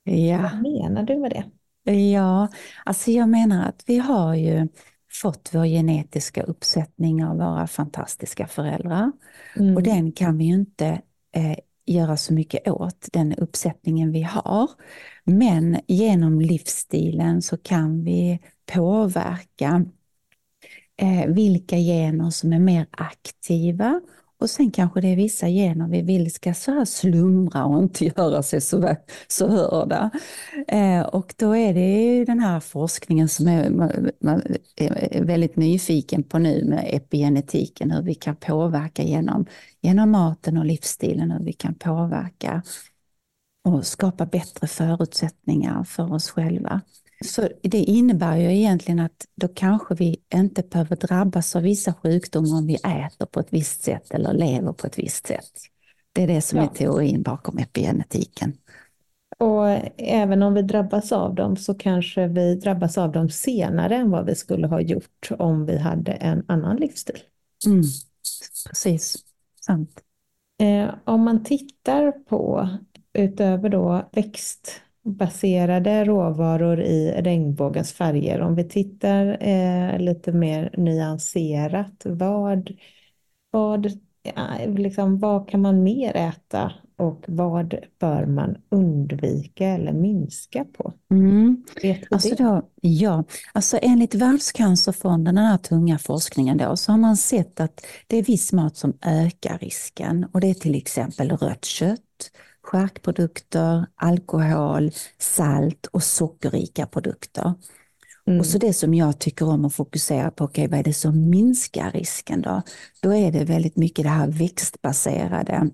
Ja. 0.03 0.37
Vad 0.37 0.61
menar 0.61 1.03
du 1.03 1.17
med 1.17 1.31
det? 1.31 1.43
Ja, 1.91 2.47
alltså 2.85 3.11
jag 3.11 3.29
menar 3.29 3.69
att 3.69 3.83
vi 3.87 3.97
har 3.97 4.35
ju 4.35 4.67
fått 5.11 5.49
vår 5.53 5.65
genetiska 5.65 6.43
uppsättning 6.43 7.25
av 7.25 7.37
våra 7.37 7.67
fantastiska 7.67 8.47
föräldrar. 8.47 9.11
Mm. 9.55 9.75
Och 9.75 9.83
den 9.83 10.11
kan 10.11 10.37
vi 10.37 10.43
ju 10.45 10.53
inte 10.53 11.01
eh, 11.31 11.57
göra 11.89 12.17
så 12.17 12.34
mycket 12.34 12.67
åt, 12.67 13.08
den 13.13 13.34
uppsättningen 13.34 14.12
vi 14.12 14.22
har. 14.22 14.69
Men 15.24 15.79
genom 15.88 16.41
livsstilen 16.41 17.41
så 17.41 17.58
kan 17.58 18.03
vi 18.03 18.39
påverka 18.74 19.86
eh, 20.98 21.25
vilka 21.27 21.77
gener 21.77 22.29
som 22.29 22.53
är 22.53 22.60
mer 22.60 22.88
aktiva 22.91 24.01
och 24.41 24.50
sen 24.50 24.72
kanske 24.72 25.01
det 25.01 25.08
är 25.08 25.15
vissa 25.15 25.48
gener 25.48 25.88
vi 25.88 26.01
vill 26.01 26.31
ska 26.34 26.53
så 26.53 26.72
här 26.72 26.86
slumra 26.86 27.65
och 27.65 27.84
inte 27.84 28.05
göra 28.17 28.43
sig 28.43 28.62
så, 28.62 28.96
så 29.27 29.48
hörda. 29.48 30.10
Eh, 30.67 31.01
och 31.01 31.34
då 31.38 31.55
är 31.55 31.74
det 31.74 32.25
den 32.25 32.39
här 32.39 32.60
forskningen 32.60 33.29
som 33.29 33.48
är, 33.48 33.69
man, 33.69 34.10
man 34.19 34.41
är 34.75 35.24
väldigt 35.24 35.55
nyfiken 35.55 36.24
på 36.24 36.39
nu 36.39 36.65
med 36.65 36.86
epigenetiken, 36.88 37.91
hur 37.91 38.01
vi 38.01 38.15
kan 38.15 38.36
påverka 38.36 39.03
genom, 39.03 39.46
genom 39.81 40.12
maten 40.12 40.57
och 40.57 40.65
livsstilen, 40.65 41.31
hur 41.31 41.45
vi 41.45 41.53
kan 41.53 41.75
påverka 41.75 42.63
och 43.63 43.86
skapa 43.86 44.25
bättre 44.25 44.67
förutsättningar 44.67 45.83
för 45.83 46.13
oss 46.13 46.29
själva. 46.29 46.81
Så 47.25 47.50
det 47.62 47.77
innebär 47.77 48.38
ju 48.38 48.55
egentligen 48.55 49.00
att 49.00 49.25
då 49.36 49.48
kanske 49.48 49.95
vi 49.95 50.17
inte 50.33 50.63
behöver 50.63 50.95
drabbas 50.95 51.55
av 51.55 51.62
vissa 51.62 51.93
sjukdomar 51.93 52.57
om 52.57 52.67
vi 52.67 52.75
äter 52.75 53.25
på 53.25 53.39
ett 53.39 53.48
visst 53.50 53.83
sätt 53.83 54.12
eller 54.12 54.33
lever 54.33 54.74
på 54.74 54.88
ett 54.88 55.00
visst 55.00 55.27
sätt. 55.27 55.51
Det 56.13 56.24
är 56.24 56.27
det 56.27 56.41
som 56.41 56.57
ja. 56.57 56.63
är 56.63 56.67
teorin 56.67 57.24
bakom 57.24 57.57
epigenetiken. 57.57 58.53
Och 59.38 59.67
även 59.98 60.43
om 60.43 60.53
vi 60.53 60.62
drabbas 60.62 61.12
av 61.12 61.36
dem 61.36 61.57
så 61.57 61.74
kanske 61.74 62.27
vi 62.27 62.55
drabbas 62.55 62.98
av 62.98 63.12
dem 63.12 63.29
senare 63.29 63.95
än 63.95 64.12
vad 64.12 64.25
vi 64.25 64.36
skulle 64.36 64.67
ha 64.67 64.81
gjort 64.81 65.29
om 65.39 65.65
vi 65.65 65.77
hade 65.77 66.12
en 66.12 66.43
annan 66.48 66.75
livsstil. 66.75 67.19
Mm. 67.65 67.83
Precis, 68.69 69.17
sant. 69.69 70.03
Eh, 70.61 70.89
om 71.05 71.21
man 71.23 71.43
tittar 71.43 72.11
på 72.11 72.69
utöver 73.13 73.69
då 73.69 74.09
växtbaserade 74.11 76.05
råvaror 76.05 76.81
i 76.81 77.11
regnbågens 77.21 77.93
färger, 77.93 78.41
om 78.41 78.55
vi 78.55 78.63
tittar 78.69 79.38
eh, 79.41 79.99
lite 79.99 80.31
mer 80.31 80.73
nyanserat, 80.77 82.01
vad, 82.05 82.71
vad, 83.51 83.88
ja, 84.23 84.57
liksom, 84.67 85.19
vad 85.19 85.49
kan 85.49 85.61
man 85.61 85.83
mer 85.83 86.15
äta 86.17 86.73
och 86.99 87.25
vad 87.27 87.75
bör 87.99 88.25
man 88.25 88.57
undvika 88.69 89.67
eller 89.67 89.93
minska 89.93 90.65
på? 90.65 90.93
Mm. 91.11 91.63
Vet 91.81 92.13
alltså 92.13 92.35
då, 92.35 92.69
ja, 92.81 93.23
alltså 93.53 93.79
enligt 93.81 94.15
Världscancerfonden, 94.15 95.35
den 95.35 95.45
här 95.45 95.57
tunga 95.57 95.97
forskningen 95.97 96.57
då, 96.57 96.77
så 96.77 96.91
har 96.91 96.97
man 96.97 97.17
sett 97.17 97.59
att 97.59 97.85
det 98.07 98.17
är 98.17 98.23
viss 98.23 98.53
mat 98.53 98.77
som 98.77 98.93
ökar 99.01 99.57
risken 99.57 100.25
och 100.31 100.41
det 100.41 100.49
är 100.49 100.53
till 100.53 100.75
exempel 100.75 101.31
rött 101.31 101.65
kött, 101.65 102.31
charkprodukter, 102.63 103.85
alkohol, 103.95 104.91
salt 105.17 105.85
och 105.85 106.03
sockerrika 106.03 106.85
produkter. 106.85 107.53
Mm. 108.27 108.39
Och 108.39 108.45
så 108.45 108.57
det 108.57 108.73
som 108.73 108.93
jag 108.93 109.19
tycker 109.19 109.49
om 109.49 109.65
att 109.65 109.75
fokusera 109.75 110.31
på, 110.31 110.43
okay, 110.43 110.67
vad 110.67 110.79
är 110.79 110.83
det 110.83 110.93
som 110.93 111.29
minskar 111.29 111.91
risken 111.91 112.41
då? 112.41 112.61
Då 113.01 113.13
är 113.15 113.31
det 113.31 113.43
väldigt 113.43 113.75
mycket 113.75 114.03
det 114.03 114.09
här 114.09 114.27
växtbaserade 114.27 115.69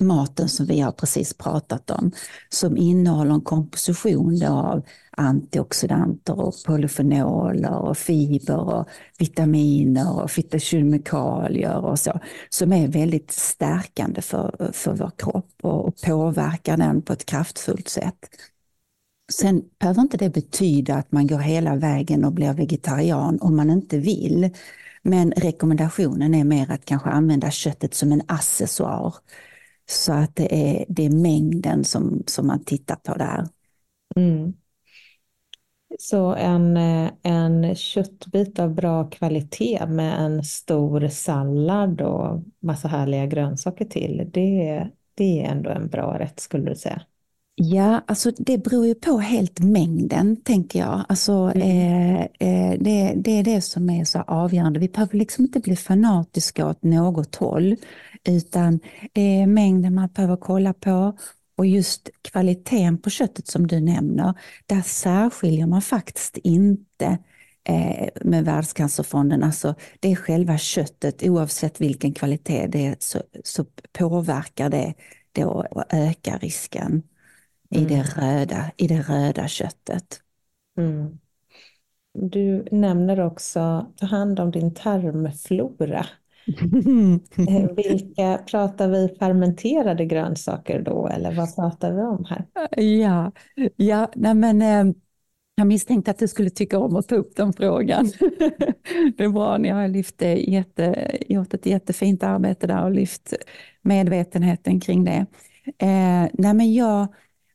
maten 0.00 0.48
som 0.48 0.66
vi 0.66 0.80
har 0.80 0.92
precis 0.92 1.34
pratat 1.34 1.90
om, 1.90 2.12
som 2.48 2.76
innehåller 2.76 3.34
en 3.34 3.40
komposition 3.40 4.42
av 4.46 4.82
antioxidanter 5.16 6.40
och 6.40 6.54
polyfenoler 6.66 7.78
och 7.78 7.98
fiber 7.98 8.58
och 8.58 8.88
vitaminer 9.18 10.22
och 10.22 10.30
fytokemikalier 10.30 11.84
och 11.84 11.98
så, 11.98 12.20
som 12.48 12.72
är 12.72 12.88
väldigt 12.88 13.30
stärkande 13.30 14.22
för, 14.22 14.70
för 14.72 14.94
vår 14.94 15.10
kropp 15.18 15.54
och, 15.62 15.86
och 15.86 15.94
påverkar 16.06 16.76
den 16.76 17.02
på 17.02 17.12
ett 17.12 17.26
kraftfullt 17.26 17.88
sätt. 17.88 18.18
Sen 19.32 19.62
behöver 19.80 20.02
inte 20.02 20.16
det 20.16 20.30
betyda 20.30 20.94
att 20.94 21.12
man 21.12 21.26
går 21.26 21.38
hela 21.38 21.76
vägen 21.76 22.24
och 22.24 22.32
blir 22.32 22.52
vegetarian 22.52 23.38
om 23.40 23.56
man 23.56 23.70
inte 23.70 23.98
vill. 23.98 24.50
Men 25.02 25.32
rekommendationen 25.32 26.34
är 26.34 26.44
mer 26.44 26.70
att 26.70 26.84
kanske 26.84 27.10
använda 27.10 27.50
köttet 27.50 27.94
som 27.94 28.12
en 28.12 28.22
accessoar 28.26 29.14
så 29.86 30.12
att 30.12 30.36
det 30.36 30.54
är, 30.54 30.84
det 30.88 31.06
är 31.06 31.10
mängden 31.10 31.84
som, 31.84 32.22
som 32.26 32.46
man 32.46 32.64
tittar 32.64 32.96
på 32.96 33.14
där. 33.14 33.46
Mm. 34.16 34.52
Så 35.98 36.34
en, 36.34 36.76
en 37.22 37.74
köttbit 37.74 38.58
av 38.58 38.74
bra 38.74 39.10
kvalitet 39.10 39.86
med 39.86 40.20
en 40.20 40.44
stor 40.44 41.08
sallad 41.08 42.00
och 42.00 42.42
massa 42.60 42.88
härliga 42.88 43.26
grönsaker 43.26 43.84
till, 43.84 44.30
det, 44.32 44.88
det 45.14 45.42
är 45.42 45.50
ändå 45.50 45.70
en 45.70 45.88
bra 45.88 46.18
rätt 46.18 46.40
skulle 46.40 46.70
du 46.70 46.76
säga? 46.76 47.02
Ja, 47.54 48.02
alltså 48.06 48.30
det 48.38 48.58
beror 48.58 48.86
ju 48.86 48.94
på 48.94 49.18
helt 49.18 49.60
mängden, 49.60 50.42
tänker 50.42 50.78
jag. 50.78 51.04
Alltså, 51.08 51.32
mm. 51.32 51.60
eh, 51.60 52.20
eh, 52.20 52.78
det, 52.80 53.14
det, 53.16 53.30
är 53.38 53.42
det 53.44 53.60
som 53.60 53.90
är 53.90 54.04
så 54.04 54.20
avgörande. 54.20 54.80
Vi 54.80 54.88
behöver 54.88 55.18
liksom 55.18 55.44
inte 55.44 55.60
bli 55.60 55.76
fanatiska 55.76 56.66
åt 56.68 56.82
något 56.82 57.36
håll, 57.36 57.76
utan 58.28 58.80
det 59.12 59.40
är 59.40 59.46
mängden 59.46 59.94
man 59.94 60.08
behöver 60.08 60.36
kolla 60.36 60.72
på. 60.72 61.18
Och 61.56 61.66
just 61.66 62.10
kvaliteten 62.22 62.98
på 62.98 63.10
köttet 63.10 63.46
som 63.48 63.66
du 63.66 63.80
nämner, 63.80 64.34
där 64.66 64.82
särskiljer 64.82 65.66
man 65.66 65.82
faktiskt 65.82 66.36
inte 66.36 67.18
eh, 67.68 68.08
med 68.24 68.44
Världscancerfonden. 68.44 69.42
Alltså, 69.42 69.74
det 70.00 70.12
är 70.12 70.16
själva 70.16 70.58
köttet, 70.58 71.22
oavsett 71.22 71.80
vilken 71.80 72.12
kvalitet 72.14 72.66
det 72.66 72.86
är, 72.86 72.96
så, 72.98 73.22
så 73.44 73.64
påverkar 73.92 74.70
det 74.70 74.94
då 75.32 75.66
och 75.70 75.84
ökar 75.94 76.38
risken 76.38 77.02
i, 77.72 77.84
det 77.84 77.94
mm. 77.94 78.06
röda, 78.16 78.70
i 78.76 78.86
det 78.86 79.00
röda 79.00 79.48
köttet. 79.48 80.20
Mm. 80.78 81.18
Du 82.14 82.66
nämner 82.70 83.20
också 83.20 83.86
ta 83.96 84.06
hand 84.06 84.40
om 84.40 84.50
din 84.50 84.74
tarmflora. 84.74 86.06
Eh, 87.48 87.74
vilka, 87.76 88.38
pratar 88.46 88.88
vi 88.88 89.16
fermenterade 89.18 90.04
grönsaker 90.04 90.82
då 90.82 91.08
eller 91.08 91.32
vad 91.32 91.56
pratar 91.56 91.92
vi 91.92 92.02
om 92.02 92.24
här? 92.24 92.46
Ja, 92.82 93.32
ja 93.76 94.10
nej 94.14 94.34
men, 94.34 94.62
eh, 94.62 94.94
jag 95.54 95.66
misstänkte 95.66 96.10
att 96.10 96.18
du 96.18 96.28
skulle 96.28 96.50
tycka 96.50 96.78
om 96.78 96.96
att 96.96 97.08
ta 97.08 97.14
upp 97.14 97.36
den 97.36 97.52
frågan. 97.52 98.06
det 99.16 99.24
är 99.24 99.28
bra, 99.28 99.58
ni 99.58 99.68
har 99.68 99.88
lyft 99.88 100.22
jätte, 100.36 101.16
gjort 101.28 101.54
ett 101.54 101.66
jättefint 101.66 102.22
arbete 102.22 102.66
där 102.66 102.84
och 102.84 102.90
lyft 102.90 103.32
medvetenheten 103.82 104.80
kring 104.80 105.04
det. 105.04 105.26
Eh, 105.78 106.30
nej 106.32 106.54
men 106.54 106.74
jag, 106.74 107.08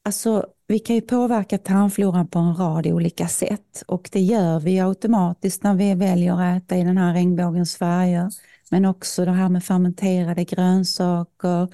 Alltså, 0.08 0.46
vi 0.68 0.80
kan 0.80 0.96
ju 0.96 1.02
påverka 1.02 1.58
tarmfloran 1.58 2.28
på 2.28 2.40
en 2.40 2.56
rad 2.56 2.88
olika 2.88 3.28
sätt 3.28 3.84
och 3.88 4.10
det 4.12 4.20
gör 4.20 4.60
vi 4.60 4.80
automatiskt 4.80 5.64
när 5.64 5.76
vi 5.76 5.94
väljer 5.96 6.34
att 6.34 6.64
äta 6.64 6.78
i 6.78 6.84
den 6.84 6.98
här 6.98 7.14
regnbågens 7.14 7.78
färger. 7.78 8.30
Men 8.72 8.86
också 8.86 9.26
det 9.26 9.32
här 9.32 9.50
med 9.50 9.64
fermenterade 9.64 10.44
grönsaker, 10.44 11.68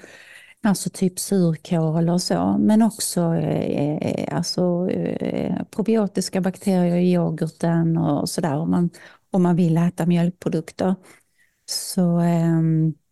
Alltså 0.62 0.90
typ 0.90 1.18
surkål 1.18 2.08
och 2.08 2.22
så, 2.22 2.56
men 2.58 2.82
också 2.82 3.34
eh, 3.34 4.36
alltså, 4.36 4.90
eh, 4.90 5.64
probiotiska 5.70 6.40
bakterier 6.40 6.96
i 6.96 7.12
yoghurten 7.12 7.96
och 7.98 8.28
sådär 8.28 8.56
om 8.56 8.70
man, 8.70 8.90
om 9.30 9.42
man 9.42 9.56
vill 9.56 9.76
äta 9.76 10.06
mjölkprodukter. 10.06 10.94
Så 11.66 12.20
eh, 12.20 12.62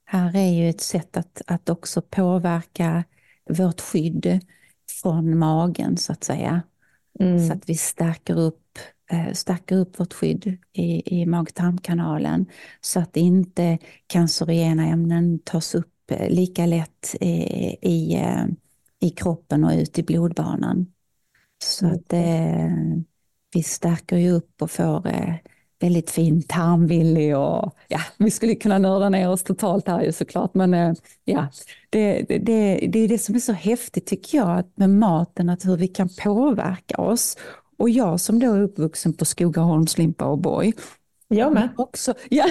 här 0.04 0.36
är 0.36 0.50
ju 0.52 0.68
ett 0.70 0.80
sätt 0.80 1.16
att, 1.16 1.42
att 1.46 1.68
också 1.68 2.02
påverka 2.02 3.04
vårt 3.50 3.80
skydd 3.80 4.40
från 5.02 5.38
magen 5.38 5.97
så 5.97 6.12
att 6.12 6.25
säga. 6.25 6.62
Mm. 7.21 7.49
Så 7.49 7.52
att 7.52 7.68
vi 7.68 7.75
stärker 7.75 8.38
upp, 8.38 8.78
eh, 9.11 9.32
stärker 9.32 9.76
upp 9.76 10.00
vårt 10.00 10.12
skydd 10.12 10.59
i, 10.73 11.21
i 11.21 11.26
mag-tarmkanalen 11.26 12.47
så 12.80 13.00
att 13.00 13.16
inte 13.16 13.78
cancerogena 14.06 14.87
ämnen 14.87 15.38
tas 15.38 15.75
upp 15.75 16.11
eh, 16.11 16.30
lika 16.30 16.66
lätt 16.66 17.16
i, 17.21 17.32
i, 17.82 18.14
eh, 18.14 18.44
i 19.00 19.11
kroppen 19.11 19.64
och 19.64 19.73
ut 19.73 19.99
i 19.99 20.02
blodbanan. 20.02 20.87
Så 21.64 21.87
mm. 21.87 21.97
att 21.97 22.12
vi 23.54 23.62
stärker 23.62 24.16
ju 24.16 24.30
upp 24.30 24.62
och 24.62 24.71
får 24.71 25.09
väldigt 25.82 26.10
fin 26.10 26.42
tarmvillig 26.42 27.36
och 27.36 27.76
ja, 27.88 28.00
vi 28.18 28.30
skulle 28.30 28.54
kunna 28.54 28.78
nörda 28.78 29.08
ner 29.08 29.30
oss 29.30 29.42
totalt 29.42 29.88
här 29.88 30.02
ju 30.02 30.12
såklart. 30.12 30.54
Men 30.54 30.74
eh, 30.74 30.92
ja, 31.24 31.48
det, 31.90 32.22
det, 32.22 32.38
det, 32.92 32.98
är 32.98 33.08
det 33.08 33.18
som 33.18 33.34
är 33.34 33.38
så 33.38 33.52
häftigt 33.52 34.06
tycker 34.06 34.38
jag 34.38 34.64
med 34.74 34.90
maten, 34.90 35.48
att 35.48 35.64
hur 35.64 35.76
vi 35.76 35.88
kan 35.88 36.08
påverka 36.22 36.96
oss. 36.96 37.36
Och 37.78 37.90
jag 37.90 38.20
som 38.20 38.38
då 38.38 38.54
är 38.54 38.62
uppvuxen 38.62 39.12
på 39.12 39.24
Skogaholms, 39.24 39.98
Limpa 39.98 40.24
och 40.24 40.38
Borg. 40.38 40.72
Jag 41.28 41.52
med. 41.52 41.68
Också, 41.76 42.14
ja, 42.28 42.46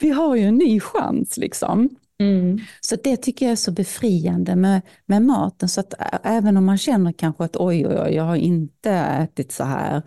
vi 0.00 0.10
har 0.10 0.36
ju 0.36 0.42
en 0.42 0.56
ny 0.56 0.80
chans 0.80 1.36
liksom. 1.36 1.88
Mm. 2.20 2.58
Så 2.80 2.96
det 3.04 3.16
tycker 3.16 3.46
jag 3.46 3.52
är 3.52 3.56
så 3.56 3.72
befriande 3.72 4.56
med, 4.56 4.80
med 5.06 5.22
maten. 5.22 5.68
Så 5.68 5.80
att 5.80 5.94
även 6.22 6.56
om 6.56 6.64
man 6.64 6.78
känner 6.78 7.12
kanske 7.12 7.44
att 7.44 7.56
oj, 7.56 7.86
oj, 7.86 8.00
oj, 8.00 8.14
jag 8.14 8.24
har 8.24 8.36
inte 8.36 8.90
ätit 8.90 9.52
så 9.52 9.64
här 9.64 10.02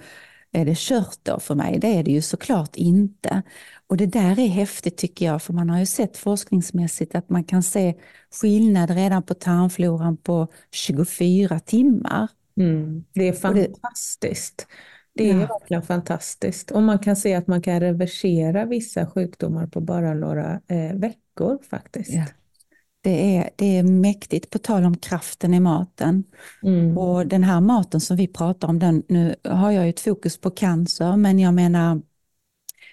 är 0.54 0.66
det 0.66 0.78
kört 0.78 1.18
då 1.24 1.40
för 1.40 1.56
mig? 1.56 1.80
Det 1.80 1.88
är 1.88 2.04
det 2.04 2.12
ju 2.12 2.22
såklart 2.22 2.76
inte. 2.76 3.42
Och 3.88 3.98
det 3.98 4.06
där 4.06 4.40
är 4.40 4.48
häftigt 4.48 4.98
tycker 4.98 5.26
jag, 5.26 5.42
för 5.42 5.54
man 5.54 5.70
har 5.70 5.80
ju 5.80 5.86
sett 5.86 6.18
forskningsmässigt 6.18 7.16
att 7.16 7.30
man 7.30 7.44
kan 7.44 7.64
se 7.64 7.96
skillnad 8.42 8.90
redan 8.90 9.24
på 9.24 9.34
tarmfloran 9.34 10.18
på 10.18 10.48
24 10.72 11.60
timmar. 11.60 12.28
Mm. 12.58 13.04
Det 13.14 13.28
är 13.28 13.34
fantastiskt. 13.34 14.68
Det 15.16 15.30
är 15.30 15.40
ja. 15.40 15.48
verkligen 15.48 15.84
fantastiskt. 15.84 16.72
Och 16.72 16.84
man 16.84 17.00
kan 17.00 17.16
se 17.16 17.36
att 17.36 17.48
man 17.48 17.62
kan 17.62 17.80
reversera 17.80 18.66
vissa 18.66 19.08
sjukdomar 19.08 19.68
på 19.68 19.82
bara 19.82 20.14
några 20.14 20.62
eh, 20.68 20.94
veckor 20.96 21.60
faktiskt. 21.70 22.14
Ja. 22.14 22.26
Det 23.04 23.38
är, 23.38 23.50
det 23.56 23.78
är 23.78 23.84
mäktigt, 23.84 24.50
på 24.50 24.60
tal 24.60 24.84
om 24.86 24.98
kraften 24.98 25.54
i 25.54 25.60
maten. 25.60 26.24
Mm. 26.64 26.98
Och 26.98 27.28
den 27.28 27.44
här 27.44 27.62
maten 27.62 28.02
som 28.02 28.18
vi 28.18 28.28
pratar 28.28 28.68
om, 28.68 28.80
den, 28.80 29.04
nu 29.08 29.36
har 29.44 29.72
jag 29.72 29.84
ju 29.84 29.90
ett 29.90 30.00
fokus 30.00 30.38
på 30.38 30.50
cancer, 30.50 31.18
men 31.18 31.40
jag 31.40 31.54
menar 31.54 32.02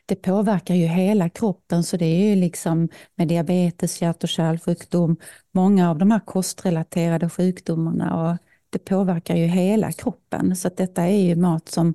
det 0.06 0.16
påverkar 0.16 0.74
ju 0.74 0.86
hela 0.86 1.28
kroppen, 1.28 1.84
så 1.84 1.96
det 1.96 2.04
är 2.04 2.28
ju 2.30 2.36
liksom 2.36 2.88
med 3.14 3.28
diabetes, 3.28 4.02
hjärt 4.02 4.22
och 4.22 4.28
kärlsjukdom, 4.28 5.16
många 5.52 5.90
av 5.90 5.98
de 5.98 6.10
här 6.10 6.20
kostrelaterade 6.20 7.30
sjukdomarna 7.30 8.30
och 8.30 8.38
det 8.70 8.78
påverkar 8.78 9.36
ju 9.36 9.46
hela 9.46 9.92
kroppen. 9.92 10.56
Så 10.56 10.70
detta 10.76 11.02
är 11.02 11.18
ju 11.18 11.36
mat 11.36 11.68
som 11.68 11.94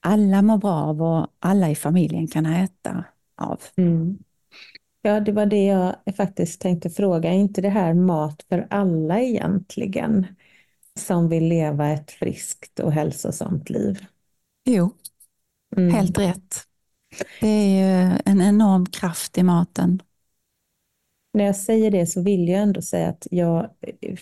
alla 0.00 0.42
mår 0.42 0.58
bra 0.58 0.72
av 0.74 1.02
och 1.02 1.26
alla 1.38 1.70
i 1.70 1.74
familjen 1.74 2.28
kan 2.28 2.46
äta 2.46 3.04
av. 3.36 3.60
Mm. 3.76 4.18
Ja, 5.06 5.20
det 5.20 5.32
var 5.32 5.46
det 5.46 5.64
jag 5.64 5.96
faktiskt 6.16 6.60
tänkte 6.60 6.90
fråga. 6.90 7.30
Är 7.30 7.34
inte 7.34 7.60
det 7.60 7.68
här 7.68 7.94
mat 7.94 8.44
för 8.48 8.66
alla 8.70 9.20
egentligen? 9.20 10.26
Som 10.98 11.28
vill 11.28 11.48
leva 11.48 11.88
ett 11.88 12.10
friskt 12.10 12.80
och 12.80 12.92
hälsosamt 12.92 13.70
liv? 13.70 14.04
Jo, 14.64 14.90
mm. 15.76 15.94
helt 15.94 16.18
rätt. 16.18 16.56
Det 17.40 17.48
är 17.48 17.68
ju 17.68 18.18
en 18.24 18.42
enorm 18.42 18.86
kraft 18.86 19.38
i 19.38 19.42
maten. 19.42 20.02
När 21.32 21.44
jag 21.44 21.56
säger 21.56 21.90
det 21.90 22.06
så 22.06 22.22
vill 22.22 22.48
jag 22.48 22.60
ändå 22.60 22.82
säga 22.82 23.08
att 23.08 23.26
jag 23.30 23.70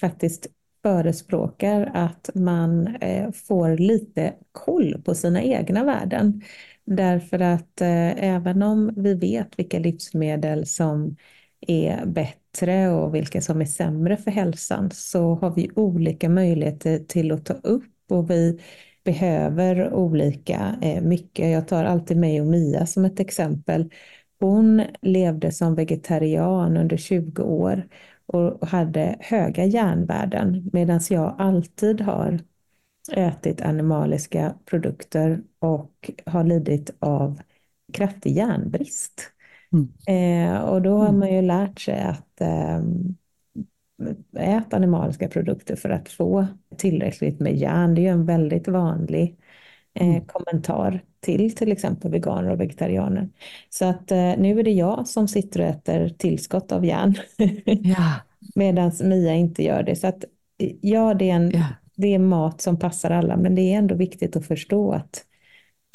faktiskt 0.01 0.47
förespråkar 0.83 1.91
att 1.95 2.31
man 2.35 2.87
eh, 2.87 3.33
får 3.33 3.79
lite 3.79 4.35
koll 4.53 5.03
på 5.05 5.15
sina 5.15 5.43
egna 5.43 5.85
värden. 5.85 6.43
Därför 6.87 7.39
att 7.39 7.81
eh, 7.81 8.25
även 8.25 8.63
om 8.63 8.93
vi 8.97 9.15
vet 9.15 9.59
vilka 9.59 9.79
livsmedel 9.79 10.67
som 10.67 11.17
är 11.61 12.07
bättre 12.07 12.91
och 12.91 13.15
vilka 13.15 13.41
som 13.41 13.61
är 13.61 13.65
sämre 13.65 14.17
för 14.17 14.31
hälsan 14.31 14.91
så 14.93 15.35
har 15.35 15.51
vi 15.55 15.71
olika 15.75 16.29
möjligheter 16.29 16.99
till 16.99 17.33
att 17.33 17.47
ta 17.47 17.55
upp 17.55 17.85
och 18.11 18.31
vi 18.31 18.61
behöver 19.05 19.95
olika 19.95 20.79
eh, 20.83 21.03
mycket. 21.03 21.51
Jag 21.51 21.69
tar 21.69 21.85
alltid 21.85 22.17
mig 22.17 22.41
och 22.41 22.47
Mia 22.47 22.87
som 22.87 23.05
ett 23.05 23.21
exempel. 23.21 23.91
Hon 24.41 24.83
levde 25.03 25.53
som 25.53 25.75
vegetarian 25.75 26.77
under 26.77 26.97
20 26.97 27.43
år 27.43 27.89
och 28.27 28.69
hade 28.69 29.17
höga 29.21 29.65
järnvärden 29.65 30.71
medan 30.73 31.01
jag 31.11 31.35
alltid 31.39 32.01
har 32.01 32.41
ätit 33.13 33.61
animaliska 33.61 34.55
produkter 34.65 35.41
och 35.59 36.11
har 36.27 36.45
lidit 36.45 36.91
av 36.99 37.41
kraftig 37.93 38.37
järnbrist. 38.37 39.31
Mm. 39.73 39.89
Eh, 40.07 40.61
och 40.61 40.83
då 40.83 40.99
har 40.99 41.09
mm. 41.09 41.19
man 41.19 41.35
ju 41.35 41.43
lärt 41.43 41.81
sig 41.81 42.01
att 42.01 42.41
eh, 42.41 42.83
äta 44.39 44.77
animaliska 44.77 45.29
produkter 45.29 45.77
för 45.77 45.91
att 45.91 46.09
få 46.09 46.47
tillräckligt 46.77 47.41
med 47.41 47.57
järn. 47.57 47.95
Det 47.95 48.01
är 48.01 48.03
ju 48.03 48.09
en 48.09 48.27
väldigt 48.27 48.69
vanlig 48.69 49.37
eh, 49.95 50.09
mm. 50.09 50.25
kommentar 50.27 51.01
till 51.21 51.55
till 51.55 51.73
exempel 51.73 52.11
veganer 52.11 52.51
och 52.51 52.61
vegetarianer. 52.61 53.29
Så 53.71 53.85
att 53.85 54.11
eh, 54.11 54.35
nu 54.39 54.61
är 54.61 54.63
det 54.63 54.71
jag 54.71 55.09
som 55.09 55.29
sitter 55.29 55.61
och 55.61 55.67
äter 55.67 56.09
tillskott 56.09 56.73
av 56.73 56.85
järn. 56.85 57.15
ja. 57.67 58.15
Medan 58.55 58.93
Mia 59.03 59.35
inte 59.35 59.63
gör 59.63 59.83
det. 59.83 59.97
Så 59.97 60.07
att 60.07 60.25
ja, 60.81 61.15
det 61.15 61.31
är 61.31 61.35
en 61.35 61.51
ja 61.51 61.65
det 61.97 62.15
är 62.15 62.19
mat 62.19 62.61
som 62.61 62.79
passar 62.79 63.11
alla, 63.11 63.37
men 63.37 63.55
det 63.55 63.63
är 63.63 63.79
ändå 63.79 63.95
viktigt 63.95 64.37
att 64.37 64.47
förstå 64.47 64.93
att 64.93 65.25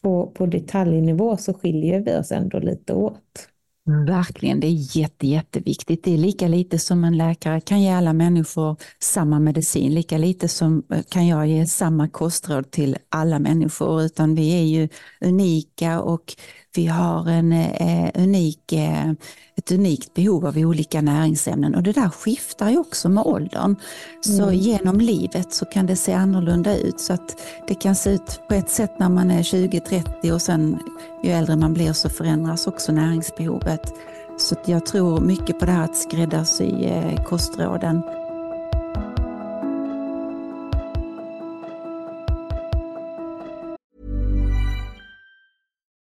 på, 0.01 0.27
på 0.27 0.45
detaljnivå 0.45 1.37
så 1.37 1.53
skiljer 1.53 1.99
vi 1.99 2.15
oss 2.15 2.31
ändå 2.31 2.59
lite 2.59 2.93
åt. 2.93 3.49
Mm, 3.87 4.05
verkligen, 4.05 4.59
det 4.59 4.67
är 4.67 4.97
jätte, 4.97 5.27
jätteviktigt. 5.27 6.03
Det 6.03 6.13
är 6.13 6.17
lika 6.17 6.47
lite 6.47 6.79
som 6.79 7.03
en 7.03 7.17
läkare 7.17 7.61
kan 7.61 7.81
ge 7.81 7.89
alla 7.89 8.13
människor 8.13 8.75
samma 8.99 9.39
medicin, 9.39 9.93
lika 9.93 10.17
lite 10.17 10.47
som 10.47 10.83
eh, 10.93 11.03
kan 11.09 11.27
jag 11.27 11.47
ge 11.47 11.65
samma 11.65 12.09
kostråd 12.09 12.71
till 12.71 12.97
alla 13.09 13.39
människor, 13.39 14.01
utan 14.01 14.35
vi 14.35 14.59
är 14.59 14.63
ju 14.63 14.89
unika 15.21 16.01
och 16.01 16.35
vi 16.75 16.87
har 16.87 17.29
en 17.29 17.53
eh, 17.53 18.11
unik, 18.23 18.73
eh, 18.73 19.11
ett 19.55 19.71
unikt 19.71 20.13
behov 20.13 20.45
av 20.45 20.57
olika 20.57 21.01
näringsämnen 21.01 21.75
och 21.75 21.83
det 21.83 21.91
där 21.91 22.09
skiftar 22.09 22.69
ju 22.69 22.77
också 22.77 23.09
med 23.09 23.23
åldern. 23.23 23.75
Så 24.21 24.43
mm. 24.43 24.55
genom 24.55 25.01
livet 25.01 25.53
så 25.53 25.65
kan 25.65 25.85
det 25.85 25.95
se 25.95 26.13
annorlunda 26.13 26.77
ut. 26.77 26.99
Så 26.99 27.13
att 27.13 27.41
det 27.67 27.75
kan 27.75 27.95
se 27.95 28.09
ut 28.09 28.41
på 28.49 28.55
ett 28.55 28.69
sätt 28.69 28.99
när 28.99 29.09
man 29.09 29.31
är 29.31 29.43
20-30 29.43 30.31
och 30.31 30.41
sen 30.41 30.79
ju 31.23 31.29
äldre 31.29 31.55
man 31.55 31.73
blir 31.73 31.93
så 31.93 32.09
förändras 32.09 32.67
också 32.67 32.91
näringsbehovet. 32.91 33.93
Så 34.37 34.55
jag 34.65 34.85
tror 34.85 35.21
mycket 35.21 35.59
på 35.59 35.65
det 35.65 35.71
här 35.71 35.83
att 35.83 35.97
skräddarsy 35.97 36.83
eh, 36.83 37.23
kostråden. 37.23 38.01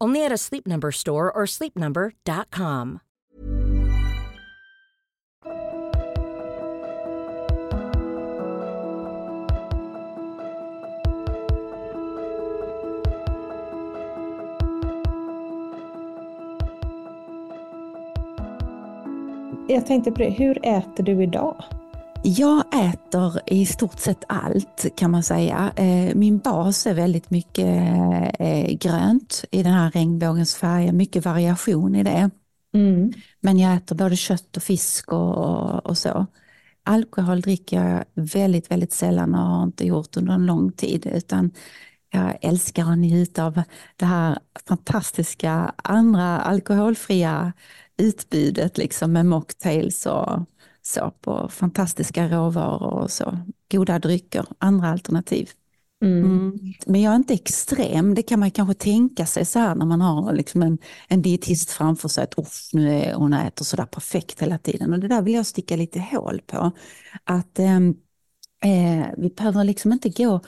Only 0.00 0.24
at 0.24 0.32
a 0.32 0.38
Sleep 0.38 0.66
Number 0.66 0.90
store 0.92 1.30
or 1.30 1.46
sleepnumber.com. 1.46 3.00
Jag 19.68 19.86
tänkte 19.86 20.12
på 20.12 20.18
det, 20.18 20.30
hur 20.30 20.66
äter 20.66 21.04
du 21.04 21.22
idag? 21.22 21.64
Jag 22.22 22.64
äter 22.74 23.40
i 23.46 23.66
stort 23.66 24.00
sett 24.00 24.24
allt 24.28 24.86
kan 24.96 25.10
man 25.10 25.22
säga. 25.22 25.72
Eh, 25.76 26.14
min 26.14 26.38
bas 26.38 26.86
är 26.86 26.94
väldigt 26.94 27.30
mycket 27.30 27.66
eh, 28.38 28.72
grönt 28.72 29.44
i 29.50 29.62
den 29.62 29.72
här 29.72 29.90
regnbågens 29.90 30.54
färger, 30.54 30.92
mycket 30.92 31.24
variation 31.24 31.94
i 31.94 32.02
det. 32.02 32.30
Mm. 32.74 33.12
Men 33.40 33.58
jag 33.58 33.76
äter 33.76 33.96
både 33.96 34.16
kött 34.16 34.56
och 34.56 34.62
fisk 34.62 35.12
och, 35.12 35.86
och 35.86 35.98
så. 35.98 36.26
Alkohol 36.84 37.40
dricker 37.40 37.84
jag 37.84 38.04
väldigt, 38.14 38.70
väldigt 38.70 38.92
sällan 38.92 39.34
och 39.34 39.40
har 39.40 39.62
inte 39.62 39.86
gjort 39.86 40.16
under 40.16 40.32
en 40.32 40.46
lång 40.46 40.72
tid 40.72 41.06
utan 41.06 41.50
jag 42.10 42.38
älskar 42.42 42.92
att 42.92 42.98
njuta 42.98 43.44
av 43.44 43.62
det 43.96 44.06
här 44.06 44.38
fantastiska 44.68 45.74
andra 45.76 46.38
alkoholfria 46.38 47.52
utbudet 47.96 48.78
liksom 48.78 49.12
med 49.12 49.26
mocktails 49.26 50.06
och 50.06 50.38
så 50.94 51.12
på 51.20 51.48
fantastiska 51.48 52.28
råvaror 52.28 52.92
och 52.92 53.10
så. 53.10 53.38
Goda 53.70 53.98
drycker, 53.98 54.46
andra 54.58 54.88
alternativ. 54.88 55.50
Mm. 56.04 56.24
Mm. 56.24 56.58
Men 56.86 57.02
jag 57.02 57.12
är 57.12 57.16
inte 57.16 57.34
extrem, 57.34 58.14
det 58.14 58.22
kan 58.22 58.40
man 58.40 58.50
kanske 58.50 58.74
tänka 58.74 59.26
sig 59.26 59.44
så 59.44 59.58
här 59.58 59.74
när 59.74 59.86
man 59.86 60.00
har 60.00 60.32
liksom 60.32 60.62
en, 60.62 60.78
en 61.08 61.22
dietist 61.22 61.70
framför 61.70 62.08
sig, 62.08 62.24
att 62.24 62.34
nu 62.72 62.94
är 62.94 63.14
hon 63.14 63.32
äter 63.32 63.64
sådär 63.64 63.86
perfekt 63.86 64.42
hela 64.42 64.58
tiden. 64.58 64.92
Och 64.92 65.00
det 65.00 65.08
där 65.08 65.22
vill 65.22 65.34
jag 65.34 65.46
sticka 65.46 65.76
lite 65.76 66.00
hål 66.00 66.40
på. 66.46 66.70
Att 67.24 67.58
ehm, 67.58 67.94
eh, 68.64 69.06
vi 69.16 69.28
behöver 69.36 69.64
liksom 69.64 69.92
inte 69.92 70.08
gå 70.08 70.40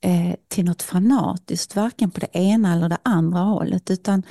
eh, 0.00 0.34
till 0.48 0.64
något 0.64 0.82
fanatiskt, 0.82 1.76
varken 1.76 2.10
på 2.10 2.20
det 2.20 2.38
ena 2.38 2.74
eller 2.74 2.88
det 2.88 2.98
andra 3.02 3.40
hållet, 3.40 3.90
utan 3.90 4.22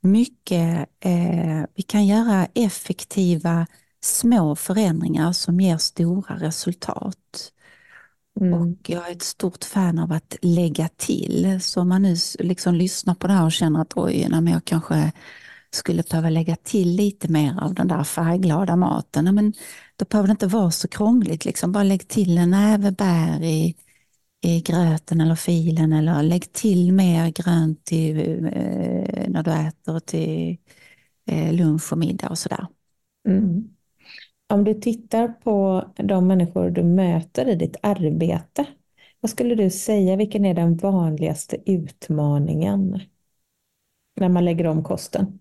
mycket, 0.00 0.88
eh, 1.00 1.64
vi 1.74 1.82
kan 1.86 2.06
göra 2.06 2.46
effektiva 2.54 3.66
små 4.00 4.56
förändringar 4.56 5.32
som 5.32 5.60
ger 5.60 5.76
stora 5.78 6.36
resultat. 6.36 7.52
Mm. 8.40 8.52
Och 8.54 8.90
jag 8.90 9.08
är 9.08 9.12
ett 9.12 9.22
stort 9.22 9.64
fan 9.64 9.98
av 9.98 10.12
att 10.12 10.36
lägga 10.42 10.88
till. 10.88 11.58
Så 11.62 11.80
om 11.80 11.88
man 11.88 12.02
nu 12.02 12.16
liksom 12.38 12.74
lyssnar 12.74 13.14
på 13.14 13.26
det 13.26 13.32
här 13.32 13.44
och 13.44 13.52
känner 13.52 13.80
att 13.80 13.96
oj, 13.96 14.28
men 14.30 14.46
jag 14.46 14.64
kanske 14.64 15.12
skulle 15.70 16.02
behöva 16.10 16.30
lägga 16.30 16.56
till 16.56 16.88
lite 16.96 17.28
mer 17.28 17.60
av 17.60 17.74
den 17.74 17.88
där 17.88 18.04
färgglada 18.04 18.76
maten. 18.76 19.34
Men 19.34 19.52
då 19.96 20.04
behöver 20.04 20.26
det 20.28 20.32
inte 20.32 20.46
vara 20.46 20.70
så 20.70 20.88
krångligt. 20.88 21.44
Liksom. 21.44 21.72
Bara 21.72 21.82
lägg 21.84 22.08
till 22.08 22.38
en 22.38 22.50
näve 22.50 22.92
bär 22.92 23.42
i, 23.42 23.76
i 24.44 24.60
gröten 24.60 25.20
eller 25.20 25.34
filen 25.34 25.92
eller 25.92 26.22
lägg 26.22 26.52
till 26.52 26.92
mer 26.92 27.30
grönt 27.30 27.84
till, 27.84 28.18
eh, 28.46 29.28
när 29.28 29.42
du 29.42 29.50
äter 29.52 30.00
till 30.00 30.58
eh, 31.26 31.52
lunch 31.52 31.92
och 31.92 31.98
middag 31.98 32.28
och 32.28 32.38
sådär. 32.38 32.66
Mm. 33.28 33.77
Om 34.48 34.64
du 34.64 34.74
tittar 34.74 35.28
på 35.28 35.84
de 35.96 36.26
människor 36.26 36.70
du 36.70 36.82
möter 36.82 37.48
i 37.48 37.54
ditt 37.54 37.76
arbete, 37.82 38.66
vad 39.20 39.30
skulle 39.30 39.54
du 39.54 39.70
säga, 39.70 40.16
vilken 40.16 40.44
är 40.44 40.54
den 40.54 40.76
vanligaste 40.76 41.56
utmaningen 41.66 43.00
när 44.16 44.28
man 44.28 44.44
lägger 44.44 44.66
om 44.66 44.84
kosten? 44.84 45.38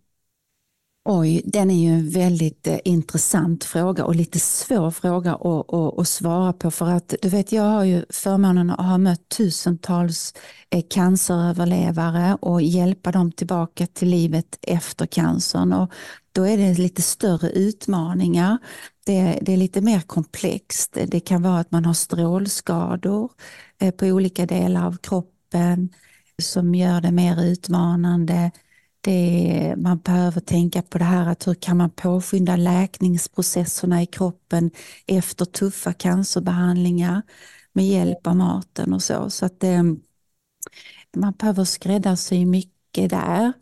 Oj, 1.09 1.41
den 1.45 1.71
är 1.71 1.83
ju 1.83 1.89
en 1.89 2.09
väldigt 2.09 2.67
eh, 2.67 2.77
intressant 2.85 3.63
fråga 3.63 4.05
och 4.05 4.15
lite 4.15 4.39
svår 4.39 4.91
fråga 4.91 5.35
att, 5.35 5.73
att, 5.73 5.99
att 5.99 6.07
svara 6.07 6.53
på 6.53 6.71
för 6.71 6.85
att 6.85 7.13
du 7.21 7.29
vet 7.29 7.51
jag 7.51 7.63
har 7.63 7.83
ju 7.83 8.05
förmånen 8.09 8.69
att 8.69 8.85
ha 8.85 8.97
mött 8.97 9.29
tusentals 9.29 10.33
eh, 10.69 10.83
canceröverlevare 10.89 12.37
och 12.41 12.61
hjälpa 12.61 13.11
dem 13.11 13.31
tillbaka 13.31 13.87
till 13.87 14.07
livet 14.07 14.59
efter 14.61 15.05
cancern 15.05 15.73
och 15.73 15.91
då 16.31 16.47
är 16.47 16.57
det 16.57 16.73
lite 16.73 17.01
större 17.01 17.49
utmaningar. 17.49 18.57
Det, 19.05 19.39
det 19.41 19.53
är 19.53 19.57
lite 19.57 19.81
mer 19.81 20.01
komplext. 20.01 20.97
Det 21.07 21.19
kan 21.19 21.41
vara 21.41 21.59
att 21.59 21.71
man 21.71 21.85
har 21.85 21.93
strålskador 21.93 23.31
eh, 23.81 23.91
på 23.91 24.05
olika 24.05 24.45
delar 24.45 24.85
av 24.85 24.97
kroppen 24.97 25.89
som 26.41 26.75
gör 26.75 27.01
det 27.01 27.11
mer 27.11 27.43
utmanande. 27.43 28.51
Det, 29.07 29.75
man 29.77 29.97
behöver 29.97 30.41
tänka 30.41 30.81
på 30.81 30.97
det 30.97 31.03
här 31.03 31.27
att 31.27 31.47
hur 31.47 31.53
kan 31.53 31.77
man 31.77 31.89
påskynda 31.89 32.55
läkningsprocesserna 32.55 34.01
i 34.01 34.05
kroppen 34.05 34.71
efter 35.05 35.45
tuffa 35.45 35.93
cancerbehandlingar 35.93 37.21
med 37.73 37.87
hjälp 37.87 38.27
av 38.27 38.35
maten 38.35 38.93
och 38.93 39.03
så. 39.03 39.29
Så 39.29 39.45
att 39.45 39.59
det, 39.59 39.83
man 41.17 41.33
behöver 41.33 41.63
skräddarsy 41.63 42.45
mycket 42.45 43.09
där. 43.09 43.53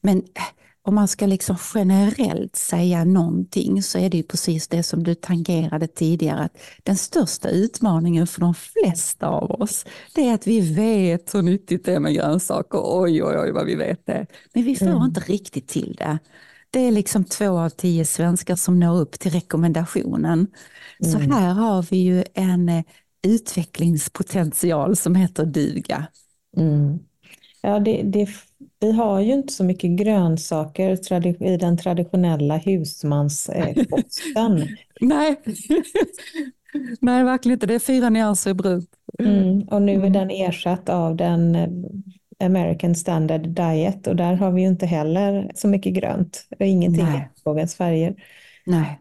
Men 0.00 0.18
eh, 0.18 0.63
om 0.86 0.94
man 0.94 1.08
ska 1.08 1.26
liksom 1.26 1.56
generellt 1.74 2.56
säga 2.56 3.04
någonting 3.04 3.82
så 3.82 3.98
är 3.98 4.10
det 4.10 4.16
ju 4.16 4.22
precis 4.22 4.68
det 4.68 4.82
som 4.82 5.02
du 5.02 5.14
tangerade 5.14 5.86
tidigare. 5.86 6.40
Att 6.40 6.58
den 6.82 6.96
största 6.96 7.48
utmaningen 7.48 8.26
för 8.26 8.40
de 8.40 8.54
flesta 8.54 9.26
av 9.28 9.50
oss 9.50 9.84
det 10.14 10.28
är 10.28 10.34
att 10.34 10.46
vi 10.46 10.74
vet 10.74 11.34
hur 11.34 11.42
nyttigt 11.42 11.84
det 11.84 11.94
är 11.94 12.00
med 12.00 12.14
grönsaker. 12.14 12.80
Oj, 12.82 13.22
oj, 13.24 13.38
oj 13.38 13.52
vad 13.52 13.66
vi 13.66 13.74
vet 13.74 14.06
det. 14.06 14.26
Men 14.54 14.64
vi 14.64 14.76
får 14.76 14.86
Mm. 14.86 15.02
inte 15.02 15.20
riktigt 15.20 15.68
till 15.68 15.94
det. 15.98 16.18
Det 16.70 16.80
är 16.80 16.90
liksom 16.92 17.24
två 17.24 17.58
av 17.58 17.68
tio 17.70 18.04
svenskar 18.04 18.56
som 18.56 18.80
når 18.80 18.96
upp 19.00 19.12
till 19.18 19.30
rekommendationen. 19.32 20.46
Så 21.04 21.18
Mm. 21.18 21.30
här 21.30 21.52
har 21.54 21.82
vi 21.90 21.96
ju 21.96 22.24
en 22.34 22.68
eh, 22.68 22.82
utvecklingspotential 23.26 24.96
som 24.96 25.14
heter 25.14 25.44
duga. 25.44 26.06
Mm. 26.56 26.98
Ja, 27.62 27.78
det, 27.78 28.02
det, 28.02 28.28
vi 28.84 28.92
har 28.92 29.20
ju 29.20 29.32
inte 29.32 29.52
så 29.52 29.64
mycket 29.64 29.90
grönsaker 29.90 30.98
i 31.44 31.56
den 31.56 31.76
traditionella 31.76 32.56
husmanskosten. 32.56 34.68
Nej. 35.00 35.40
Nej, 37.00 37.24
verkligen 37.24 37.56
inte. 37.56 37.66
Det 37.66 37.74
är 37.74 37.78
fyra 37.78 38.10
nyanser 38.10 38.54
brunt. 38.54 38.90
Mm. 39.18 39.68
Och 39.68 39.82
nu 39.82 40.06
är 40.06 40.10
den 40.10 40.30
ersatt 40.30 40.88
av 40.88 41.16
den 41.16 41.54
eh, 41.54 41.68
American 42.46 42.94
Standard 42.94 43.48
Diet 43.48 44.06
och 44.06 44.16
där 44.16 44.34
har 44.34 44.50
vi 44.50 44.62
ju 44.62 44.68
inte 44.68 44.86
heller 44.86 45.50
så 45.54 45.68
mycket 45.68 45.94
grönt 45.94 46.46
och 46.60 46.66
ingenting 46.66 47.04
Nej. 47.04 47.14
i 47.14 47.18
regnbågens 47.18 47.74
färger. 47.74 48.14
Nej. 48.66 49.00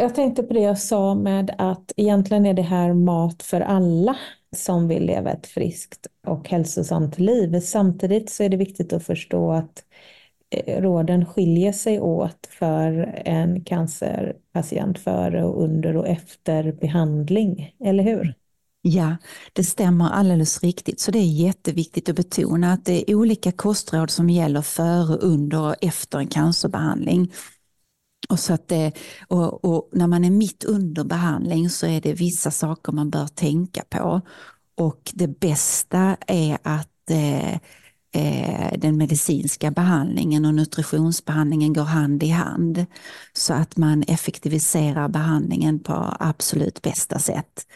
Jag 0.00 0.14
tänkte 0.14 0.42
på 0.42 0.54
det 0.54 0.60
jag 0.60 0.78
sa 0.78 1.14
med 1.14 1.54
att 1.58 1.92
egentligen 1.96 2.46
är 2.46 2.54
det 2.54 2.62
här 2.62 2.92
mat 2.92 3.42
för 3.42 3.60
alla 3.60 4.16
som 4.56 4.88
vill 4.88 5.06
leva 5.06 5.30
ett 5.30 5.46
friskt 5.46 6.06
och 6.26 6.48
hälsosamt 6.48 7.18
liv. 7.18 7.60
Samtidigt 7.60 8.30
så 8.30 8.42
är 8.42 8.48
det 8.48 8.56
viktigt 8.56 8.92
att 8.92 9.04
förstå 9.04 9.52
att 9.52 9.84
eh, 10.50 10.82
råden 10.82 11.26
skiljer 11.26 11.72
sig 11.72 12.00
åt 12.00 12.46
för 12.50 12.92
en 13.24 13.64
cancerpatient 13.64 14.98
före 14.98 15.44
och 15.44 15.62
under 15.62 15.96
och 15.96 16.08
efter 16.08 16.72
behandling, 16.72 17.74
eller 17.84 18.04
hur? 18.04 18.34
Ja, 18.82 19.16
det 19.52 19.64
stämmer 19.64 20.10
alldeles 20.10 20.62
riktigt. 20.62 21.00
Så 21.00 21.10
det 21.10 21.18
är 21.18 21.44
jätteviktigt 21.44 22.08
att 22.08 22.16
betona 22.16 22.72
att 22.72 22.84
det 22.84 23.10
är 23.10 23.14
olika 23.14 23.52
kostråd 23.52 24.10
som 24.10 24.30
gäller 24.30 24.62
före, 24.62 25.16
under 25.16 25.60
och 25.60 25.74
efter 25.80 26.18
en 26.18 26.26
cancerbehandling. 26.26 27.32
Och, 28.30 28.38
så 28.38 28.52
att 28.52 28.68
det, 28.68 28.92
och, 29.28 29.64
och 29.64 29.88
när 29.92 30.06
man 30.06 30.24
är 30.24 30.30
mitt 30.30 30.64
under 30.64 31.04
behandling 31.04 31.70
så 31.70 31.86
är 31.86 32.00
det 32.00 32.12
vissa 32.12 32.50
saker 32.50 32.92
man 32.92 33.10
bör 33.10 33.26
tänka 33.26 33.82
på. 33.88 34.20
Och 34.76 35.12
det 35.14 35.40
bästa 35.40 36.16
är 36.26 36.58
att 36.62 37.10
eh, 37.10 37.54
eh, 38.14 38.78
den 38.78 38.96
medicinska 38.96 39.70
behandlingen 39.70 40.44
och 40.44 40.54
nutritionsbehandlingen 40.54 41.72
går 41.72 41.84
hand 41.84 42.22
i 42.22 42.28
hand. 42.28 42.86
Så 43.32 43.54
att 43.54 43.76
man 43.76 44.02
effektiviserar 44.02 45.08
behandlingen 45.08 45.78
på 45.78 46.16
absolut 46.20 46.82
bästa 46.82 47.18
sätt. 47.18 47.66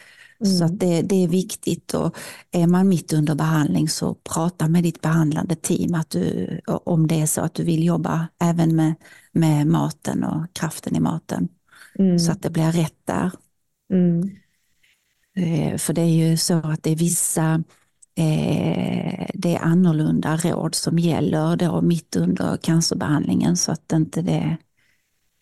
Så 0.43 0.63
Mm. 0.63 0.65
att 0.65 0.79
det, 0.79 1.01
det 1.01 1.23
är 1.23 1.27
viktigt 1.27 1.93
och 1.93 2.17
är 2.51 2.67
man 2.67 2.87
mitt 2.89 3.13
under 3.13 3.35
behandling 3.35 3.89
så 3.89 4.15
prata 4.15 4.67
med 4.67 4.83
ditt 4.83 5.01
behandlande 5.01 5.55
team 5.55 5.93
att 5.95 6.09
du, 6.09 6.59
om 6.67 7.07
det 7.07 7.21
är 7.21 7.25
så 7.25 7.41
att 7.41 7.53
du 7.53 7.63
vill 7.63 7.83
jobba 7.85 8.27
även 8.39 8.75
med, 8.75 8.95
med 9.31 9.67
maten 9.67 10.23
och 10.23 10.53
kraften 10.53 10.95
i 10.95 10.99
maten. 10.99 11.47
Mm. 11.99 12.19
Så 12.19 12.31
att 12.31 12.41
det 12.41 12.49
blir 12.49 12.71
rätt 12.71 13.05
där. 13.05 13.31
Mm. 13.89 14.41
Eh, 15.37 15.77
För 15.77 15.93
det 15.93 16.01
är 16.01 16.29
ju 16.29 16.37
så 16.37 16.53
att 16.57 16.83
det 16.83 16.91
är 16.91 16.95
vissa 16.95 17.63
eh, 18.15 19.27
det 19.33 19.55
är 19.55 19.59
annorlunda 19.59 20.37
råd 20.37 20.75
som 20.75 20.99
gäller 20.99 21.55
då 21.57 21.81
mitt 21.81 22.15
under 22.15 22.57
cancerbehandlingen 22.57 23.57
så 23.57 23.71
att 23.71 23.91
inte 23.93 24.21
det 24.21 24.57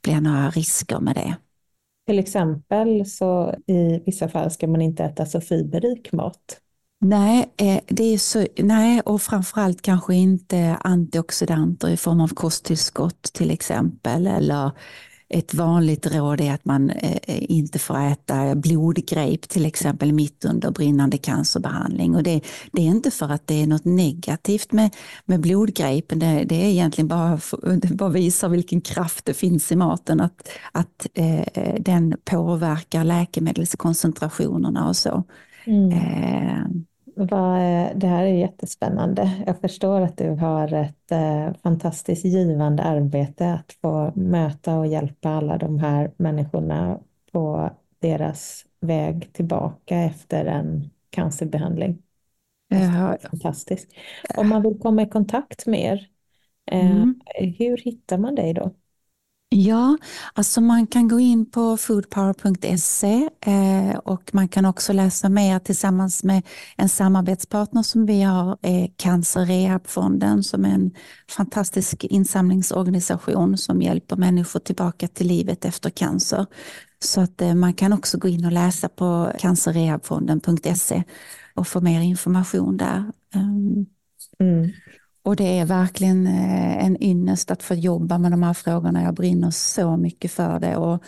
blir 0.03 0.21
några 0.21 0.49
risker 0.49 0.99
med 0.99 1.15
det. 1.15 1.37
Till 2.05 2.19
exempel 2.19 3.05
så 3.05 3.55
i 3.67 4.03
vissa 4.05 4.29
fall 4.29 4.51
ska 4.51 4.67
man 4.67 4.81
inte 4.81 5.03
äta 5.03 5.25
så 5.25 5.41
fiberrik 5.41 6.11
mat. 6.11 6.59
Nej, 7.01 7.53
eh, 7.57 7.79
det 7.87 8.03
är 8.03 8.17
så, 8.17 8.47
nej, 8.57 9.01
och 9.01 9.21
framförallt 9.21 9.81
kanske 9.81 10.15
inte 10.15 10.77
antioxidanter 10.81 11.89
i 11.89 11.97
form 11.97 12.21
av 12.21 12.27
kosttillskott 12.27 13.23
till 13.23 13.51
exempel 13.51 14.27
eller 14.27 14.71
ett 15.33 15.53
vanligt 15.53 16.15
råd 16.15 16.41
är 16.41 16.53
att 16.53 16.65
man 16.65 16.89
eh, 16.89 17.17
inte 17.27 17.79
får 17.79 17.99
äta 17.99 18.55
blodgrape 18.55 19.47
till 19.47 19.65
exempel 19.65 20.13
mitt 20.13 20.45
under 20.45 20.71
brinnande 20.71 21.17
cancerbehandling. 21.17 22.15
Och 22.15 22.23
det, 22.23 22.41
det 22.71 22.81
är 22.81 22.85
inte 22.85 23.11
för 23.11 23.29
att 23.29 23.47
det 23.47 23.61
är 23.61 23.67
något 23.67 23.85
negativt 23.85 24.71
med, 24.71 24.95
med 25.25 25.39
blodgrapen, 25.39 26.19
det, 26.19 26.43
det 26.43 26.55
är 26.55 26.69
egentligen 26.69 27.07
bara, 27.07 27.37
för, 27.37 27.77
det 27.81 27.87
bara 27.87 28.09
visar 28.09 28.49
vilken 28.49 28.81
kraft 28.81 29.25
det 29.25 29.33
finns 29.33 29.71
i 29.71 29.75
maten, 29.75 30.21
att, 30.21 30.49
att 30.71 31.07
eh, 31.13 31.75
den 31.79 32.15
påverkar 32.23 33.03
läkemedelskoncentrationerna 33.03 34.87
och 34.87 34.95
så. 34.95 35.23
Mm. 35.65 35.91
Eh, 35.91 36.65
det 37.95 38.07
här 38.07 38.23
är 38.23 38.33
jättespännande. 38.33 39.43
Jag 39.45 39.61
förstår 39.61 40.01
att 40.01 40.17
du 40.17 40.29
har 40.29 40.73
ett 40.73 41.11
eh, 41.11 41.53
fantastiskt 41.63 42.25
givande 42.25 42.83
arbete 42.83 43.53
att 43.53 43.73
få 43.81 44.11
möta 44.15 44.75
och 44.75 44.87
hjälpa 44.87 45.29
alla 45.29 45.57
de 45.57 45.79
här 45.79 46.11
människorna 46.17 46.99
på 47.31 47.69
deras 47.99 48.65
väg 48.79 49.33
tillbaka 49.33 49.97
efter 49.97 50.45
en 50.45 50.89
cancerbehandling. 51.09 52.01
Ja. 52.67 53.17
Fantastiskt. 53.29 53.91
Om 54.37 54.49
man 54.49 54.61
vill 54.61 54.79
komma 54.79 55.01
i 55.01 55.09
kontakt 55.09 55.65
med 55.65 55.93
er, 55.93 56.07
eh, 56.71 56.91
mm. 56.91 57.19
hur 57.57 57.77
hittar 57.77 58.17
man 58.17 58.35
dig 58.35 58.53
då? 58.53 58.71
Ja, 59.55 59.97
alltså 60.33 60.61
man 60.61 60.87
kan 60.87 61.07
gå 61.07 61.19
in 61.19 61.51
på 61.51 61.77
foodpower.se 61.77 63.29
eh, 63.41 63.97
och 63.97 64.29
man 64.33 64.47
kan 64.47 64.65
också 64.65 64.93
läsa 64.93 65.29
mer 65.29 65.59
tillsammans 65.59 66.23
med 66.23 66.41
en 66.77 66.89
samarbetspartner 66.89 67.83
som 67.83 68.05
vi 68.05 68.21
har, 68.21 68.57
eh, 68.61 68.89
Cancer 68.97 69.45
Rehabfonden 69.45 70.43
som 70.43 70.65
är 70.65 70.69
en 70.69 70.91
fantastisk 71.29 72.03
insamlingsorganisation 72.03 73.57
som 73.57 73.81
hjälper 73.81 74.15
människor 74.15 74.59
tillbaka 74.59 75.07
till 75.07 75.27
livet 75.27 75.65
efter 75.65 75.89
cancer. 75.89 76.45
Så 76.99 77.21
att 77.21 77.41
eh, 77.41 77.55
man 77.55 77.73
kan 77.73 77.93
också 77.93 78.17
gå 78.17 78.27
in 78.27 78.45
och 78.45 78.51
läsa 78.51 78.89
på 78.89 79.31
cancerrehabfonden.se 79.39 81.03
och 81.53 81.67
få 81.67 81.81
mer 81.81 82.01
information 82.01 82.77
där. 82.77 83.11
Ehm, 83.35 83.85
mm. 84.39 84.71
Och 85.23 85.35
det 85.35 85.59
är 85.59 85.65
verkligen 85.65 86.27
eh, 86.27 86.85
en 86.85 87.03
ynnest 87.03 87.51
att 87.51 87.63
få 87.63 87.73
jobba 87.73 88.17
med 88.17 88.31
de 88.31 88.43
här 88.43 88.53
frågorna. 88.53 89.03
Jag 89.03 89.13
brinner 89.13 89.51
så 89.51 89.97
mycket 89.97 90.31
för 90.31 90.59
det. 90.59 90.77
Och 90.77 91.03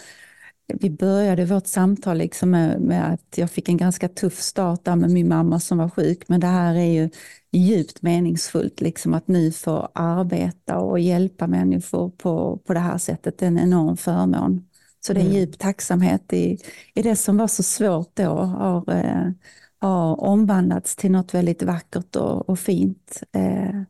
vi 0.67 0.89
började 0.89 1.45
vårt 1.45 1.67
samtal 1.67 2.17
liksom 2.17 2.49
med, 2.49 2.81
med, 2.81 3.13
att 3.13 3.37
jag 3.37 3.51
fick 3.51 3.69
en 3.69 3.77
ganska 3.77 4.09
tuff 4.09 4.41
start 4.41 4.85
där 4.85 4.95
med 4.95 5.11
min 5.11 5.27
mamma 5.27 5.59
som 5.59 5.77
var 5.77 5.89
sjuk. 5.89 6.23
Men 6.27 6.39
det 6.39 6.47
här 6.47 6.75
är 6.75 6.85
ju 6.85 7.09
djupt 7.51 8.01
meningsfullt, 8.01 8.81
liksom 8.81 9.13
att 9.13 9.27
nu 9.27 9.51
få 9.51 9.89
arbeta 9.93 10.77
och 10.77 10.99
hjälpa 10.99 11.47
människor 11.47 12.09
på, 12.09 12.57
på 12.57 12.73
det 12.73 12.79
här 12.79 12.97
sättet. 12.97 13.37
Det 13.37 13.45
är 13.45 13.47
en 13.47 13.59
enorm 13.59 13.97
förmån. 13.97 14.67
Så 15.05 15.13
det 15.13 15.19
är 15.19 15.25
mm. 15.25 15.35
djup 15.35 15.59
tacksamhet 15.59 16.33
i, 16.33 16.57
i 16.93 17.01
det 17.01 17.15
som 17.15 17.37
var 17.37 17.47
så 17.47 17.63
svårt 17.63 18.15
då 18.15 18.35
har, 18.35 18.93
eh, 18.93 19.31
har 19.79 20.21
omvandlats 20.21 20.95
till 20.95 21.11
något 21.11 21.33
väldigt 21.33 21.63
vackert 21.63 22.15
och, 22.15 22.49
och 22.49 22.59
fint. 22.59 23.23
Eh, 23.33 23.81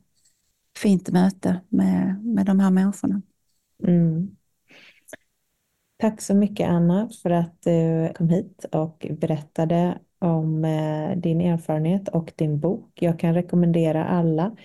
fint 0.77 1.09
möte 1.09 1.61
med, 1.69 2.25
med 2.25 2.45
de 2.45 2.59
här 2.59 2.71
människorna. 2.71 3.21
Mm. 3.87 4.35
Tack 5.97 6.21
så 6.21 6.35
mycket 6.35 6.69
Anna 6.69 7.09
för 7.23 7.29
att 7.29 7.61
du 7.61 8.13
kom 8.15 8.29
hit 8.29 8.65
och 8.71 9.07
berättade 9.09 9.97
om 10.19 10.65
eh, 10.65 11.17
din 11.17 11.41
erfarenhet 11.41 12.07
och 12.07 12.33
din 12.35 12.59
bok. 12.59 12.89
Jag 12.95 13.19
kan 13.19 13.33
rekommendera 13.33 14.05
alla 14.05 14.55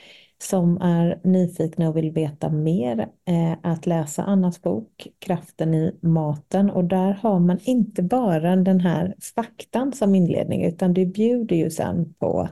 som 0.42 0.83
är 0.83 1.20
nyfikna 1.25 1.88
och 1.88 1.96
vill 1.96 2.11
veta 2.11 2.49
mer 2.49 3.09
eh, 3.25 3.53
att 3.62 3.87
läsa 3.87 4.23
Annas 4.23 4.62
bok 4.62 5.09
Kraften 5.18 5.75
i 5.75 5.99
maten 6.03 6.70
och 6.70 6.85
där 6.85 7.12
har 7.12 7.40
man 7.40 7.59
inte 7.62 8.03
bara 8.03 8.57
den 8.57 8.81
här 8.81 9.14
faktan 9.35 9.92
som 9.92 10.14
inledning 10.14 10.64
utan 10.64 10.94
det 10.94 11.07
bjuder 11.07 11.57
ju 11.57 11.70
sen 11.70 12.14
på 12.14 12.49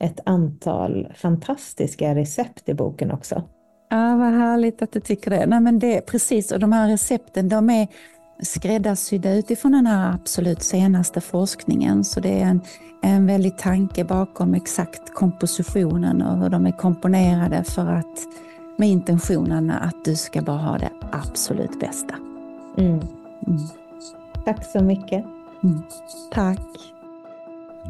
ett 0.00 0.20
antal 0.24 1.12
fantastiska 1.16 2.14
recept 2.14 2.68
i 2.68 2.74
boken 2.74 3.10
också. 3.10 3.42
Ja, 3.90 4.16
vad 4.16 4.32
härligt 4.32 4.82
att 4.82 4.92
du 4.92 5.00
tycker 5.00 5.30
det. 5.30 5.46
Nej, 5.46 5.60
men 5.60 5.78
det 5.78 6.00
precis, 6.00 6.52
och 6.52 6.60
de 6.60 6.72
här 6.72 6.88
recepten 6.88 7.48
de 7.48 7.70
är 7.70 7.88
skräddarsydda 8.42 9.34
utifrån 9.34 9.72
den 9.72 9.86
här 9.86 10.14
absolut 10.14 10.62
senaste 10.62 11.20
forskningen. 11.20 12.04
Så 12.04 12.20
det 12.20 12.40
är 12.40 12.44
en, 12.44 12.60
en 13.02 13.26
väldig 13.26 13.58
tanke 13.58 14.04
bakom 14.04 14.54
exakt 14.54 15.14
kompositionen 15.14 16.22
och 16.22 16.38
hur 16.38 16.50
de 16.50 16.66
är 16.66 16.72
komponerade 16.72 17.64
för 17.64 17.86
att 17.86 18.26
med 18.78 18.88
intentionen 18.88 19.70
att 19.70 20.04
du 20.04 20.16
ska 20.16 20.42
bara 20.42 20.56
ha 20.56 20.78
det 20.78 20.90
absolut 21.12 21.80
bästa. 21.80 22.14
Mm. 22.76 23.00
Mm. 23.46 23.60
Tack 24.44 24.64
så 24.64 24.82
mycket. 24.82 25.24
Mm. 25.62 25.82
Tack. 26.32 26.97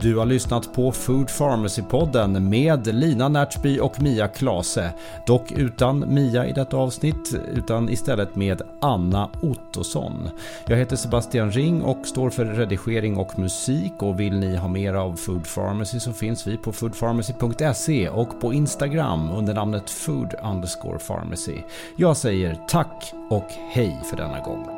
Du 0.01 0.17
har 0.17 0.27
lyssnat 0.27 0.73
på 0.73 0.93
Food 0.93 1.29
Pharmacy-podden 1.29 2.41
med 2.41 2.95
Lina 2.95 3.29
Närtby 3.29 3.81
och 3.81 4.03
Mia 4.03 4.29
Klase. 4.29 4.93
Dock 5.27 5.53
utan 5.53 6.15
Mia 6.15 6.47
i 6.47 6.53
detta 6.53 6.77
avsnitt, 6.77 7.41
utan 7.55 7.89
istället 7.89 8.37
med 8.37 8.63
Anna 8.81 9.29
Ottosson. 9.43 10.29
Jag 10.67 10.77
heter 10.77 10.97
Sebastian 10.97 11.51
Ring 11.51 11.83
och 11.83 12.07
står 12.07 12.31
för 12.31 12.45
redigering 12.45 13.17
och 13.17 13.39
musik 13.39 13.93
och 13.99 14.21
vill 14.21 14.39
ni 14.39 14.57
ha 14.57 14.69
mer 14.69 14.95
av 14.95 15.17
Food 15.17 15.47
Pharmacy 15.55 16.01
så 16.01 16.13
finns 16.13 16.47
vi 16.47 16.57
på 16.57 16.73
foodpharmacy.se 16.73 18.09
och 18.09 18.41
på 18.41 18.53
Instagram 18.53 19.31
under 19.31 19.55
namnet 19.55 19.91
food 19.91 20.35
underscore 20.45 20.99
pharmacy. 20.99 21.57
Jag 21.97 22.17
säger 22.17 22.59
tack 22.69 23.13
och 23.31 23.47
hej 23.73 24.01
för 24.11 24.17
denna 24.17 24.41
gång. 24.41 24.78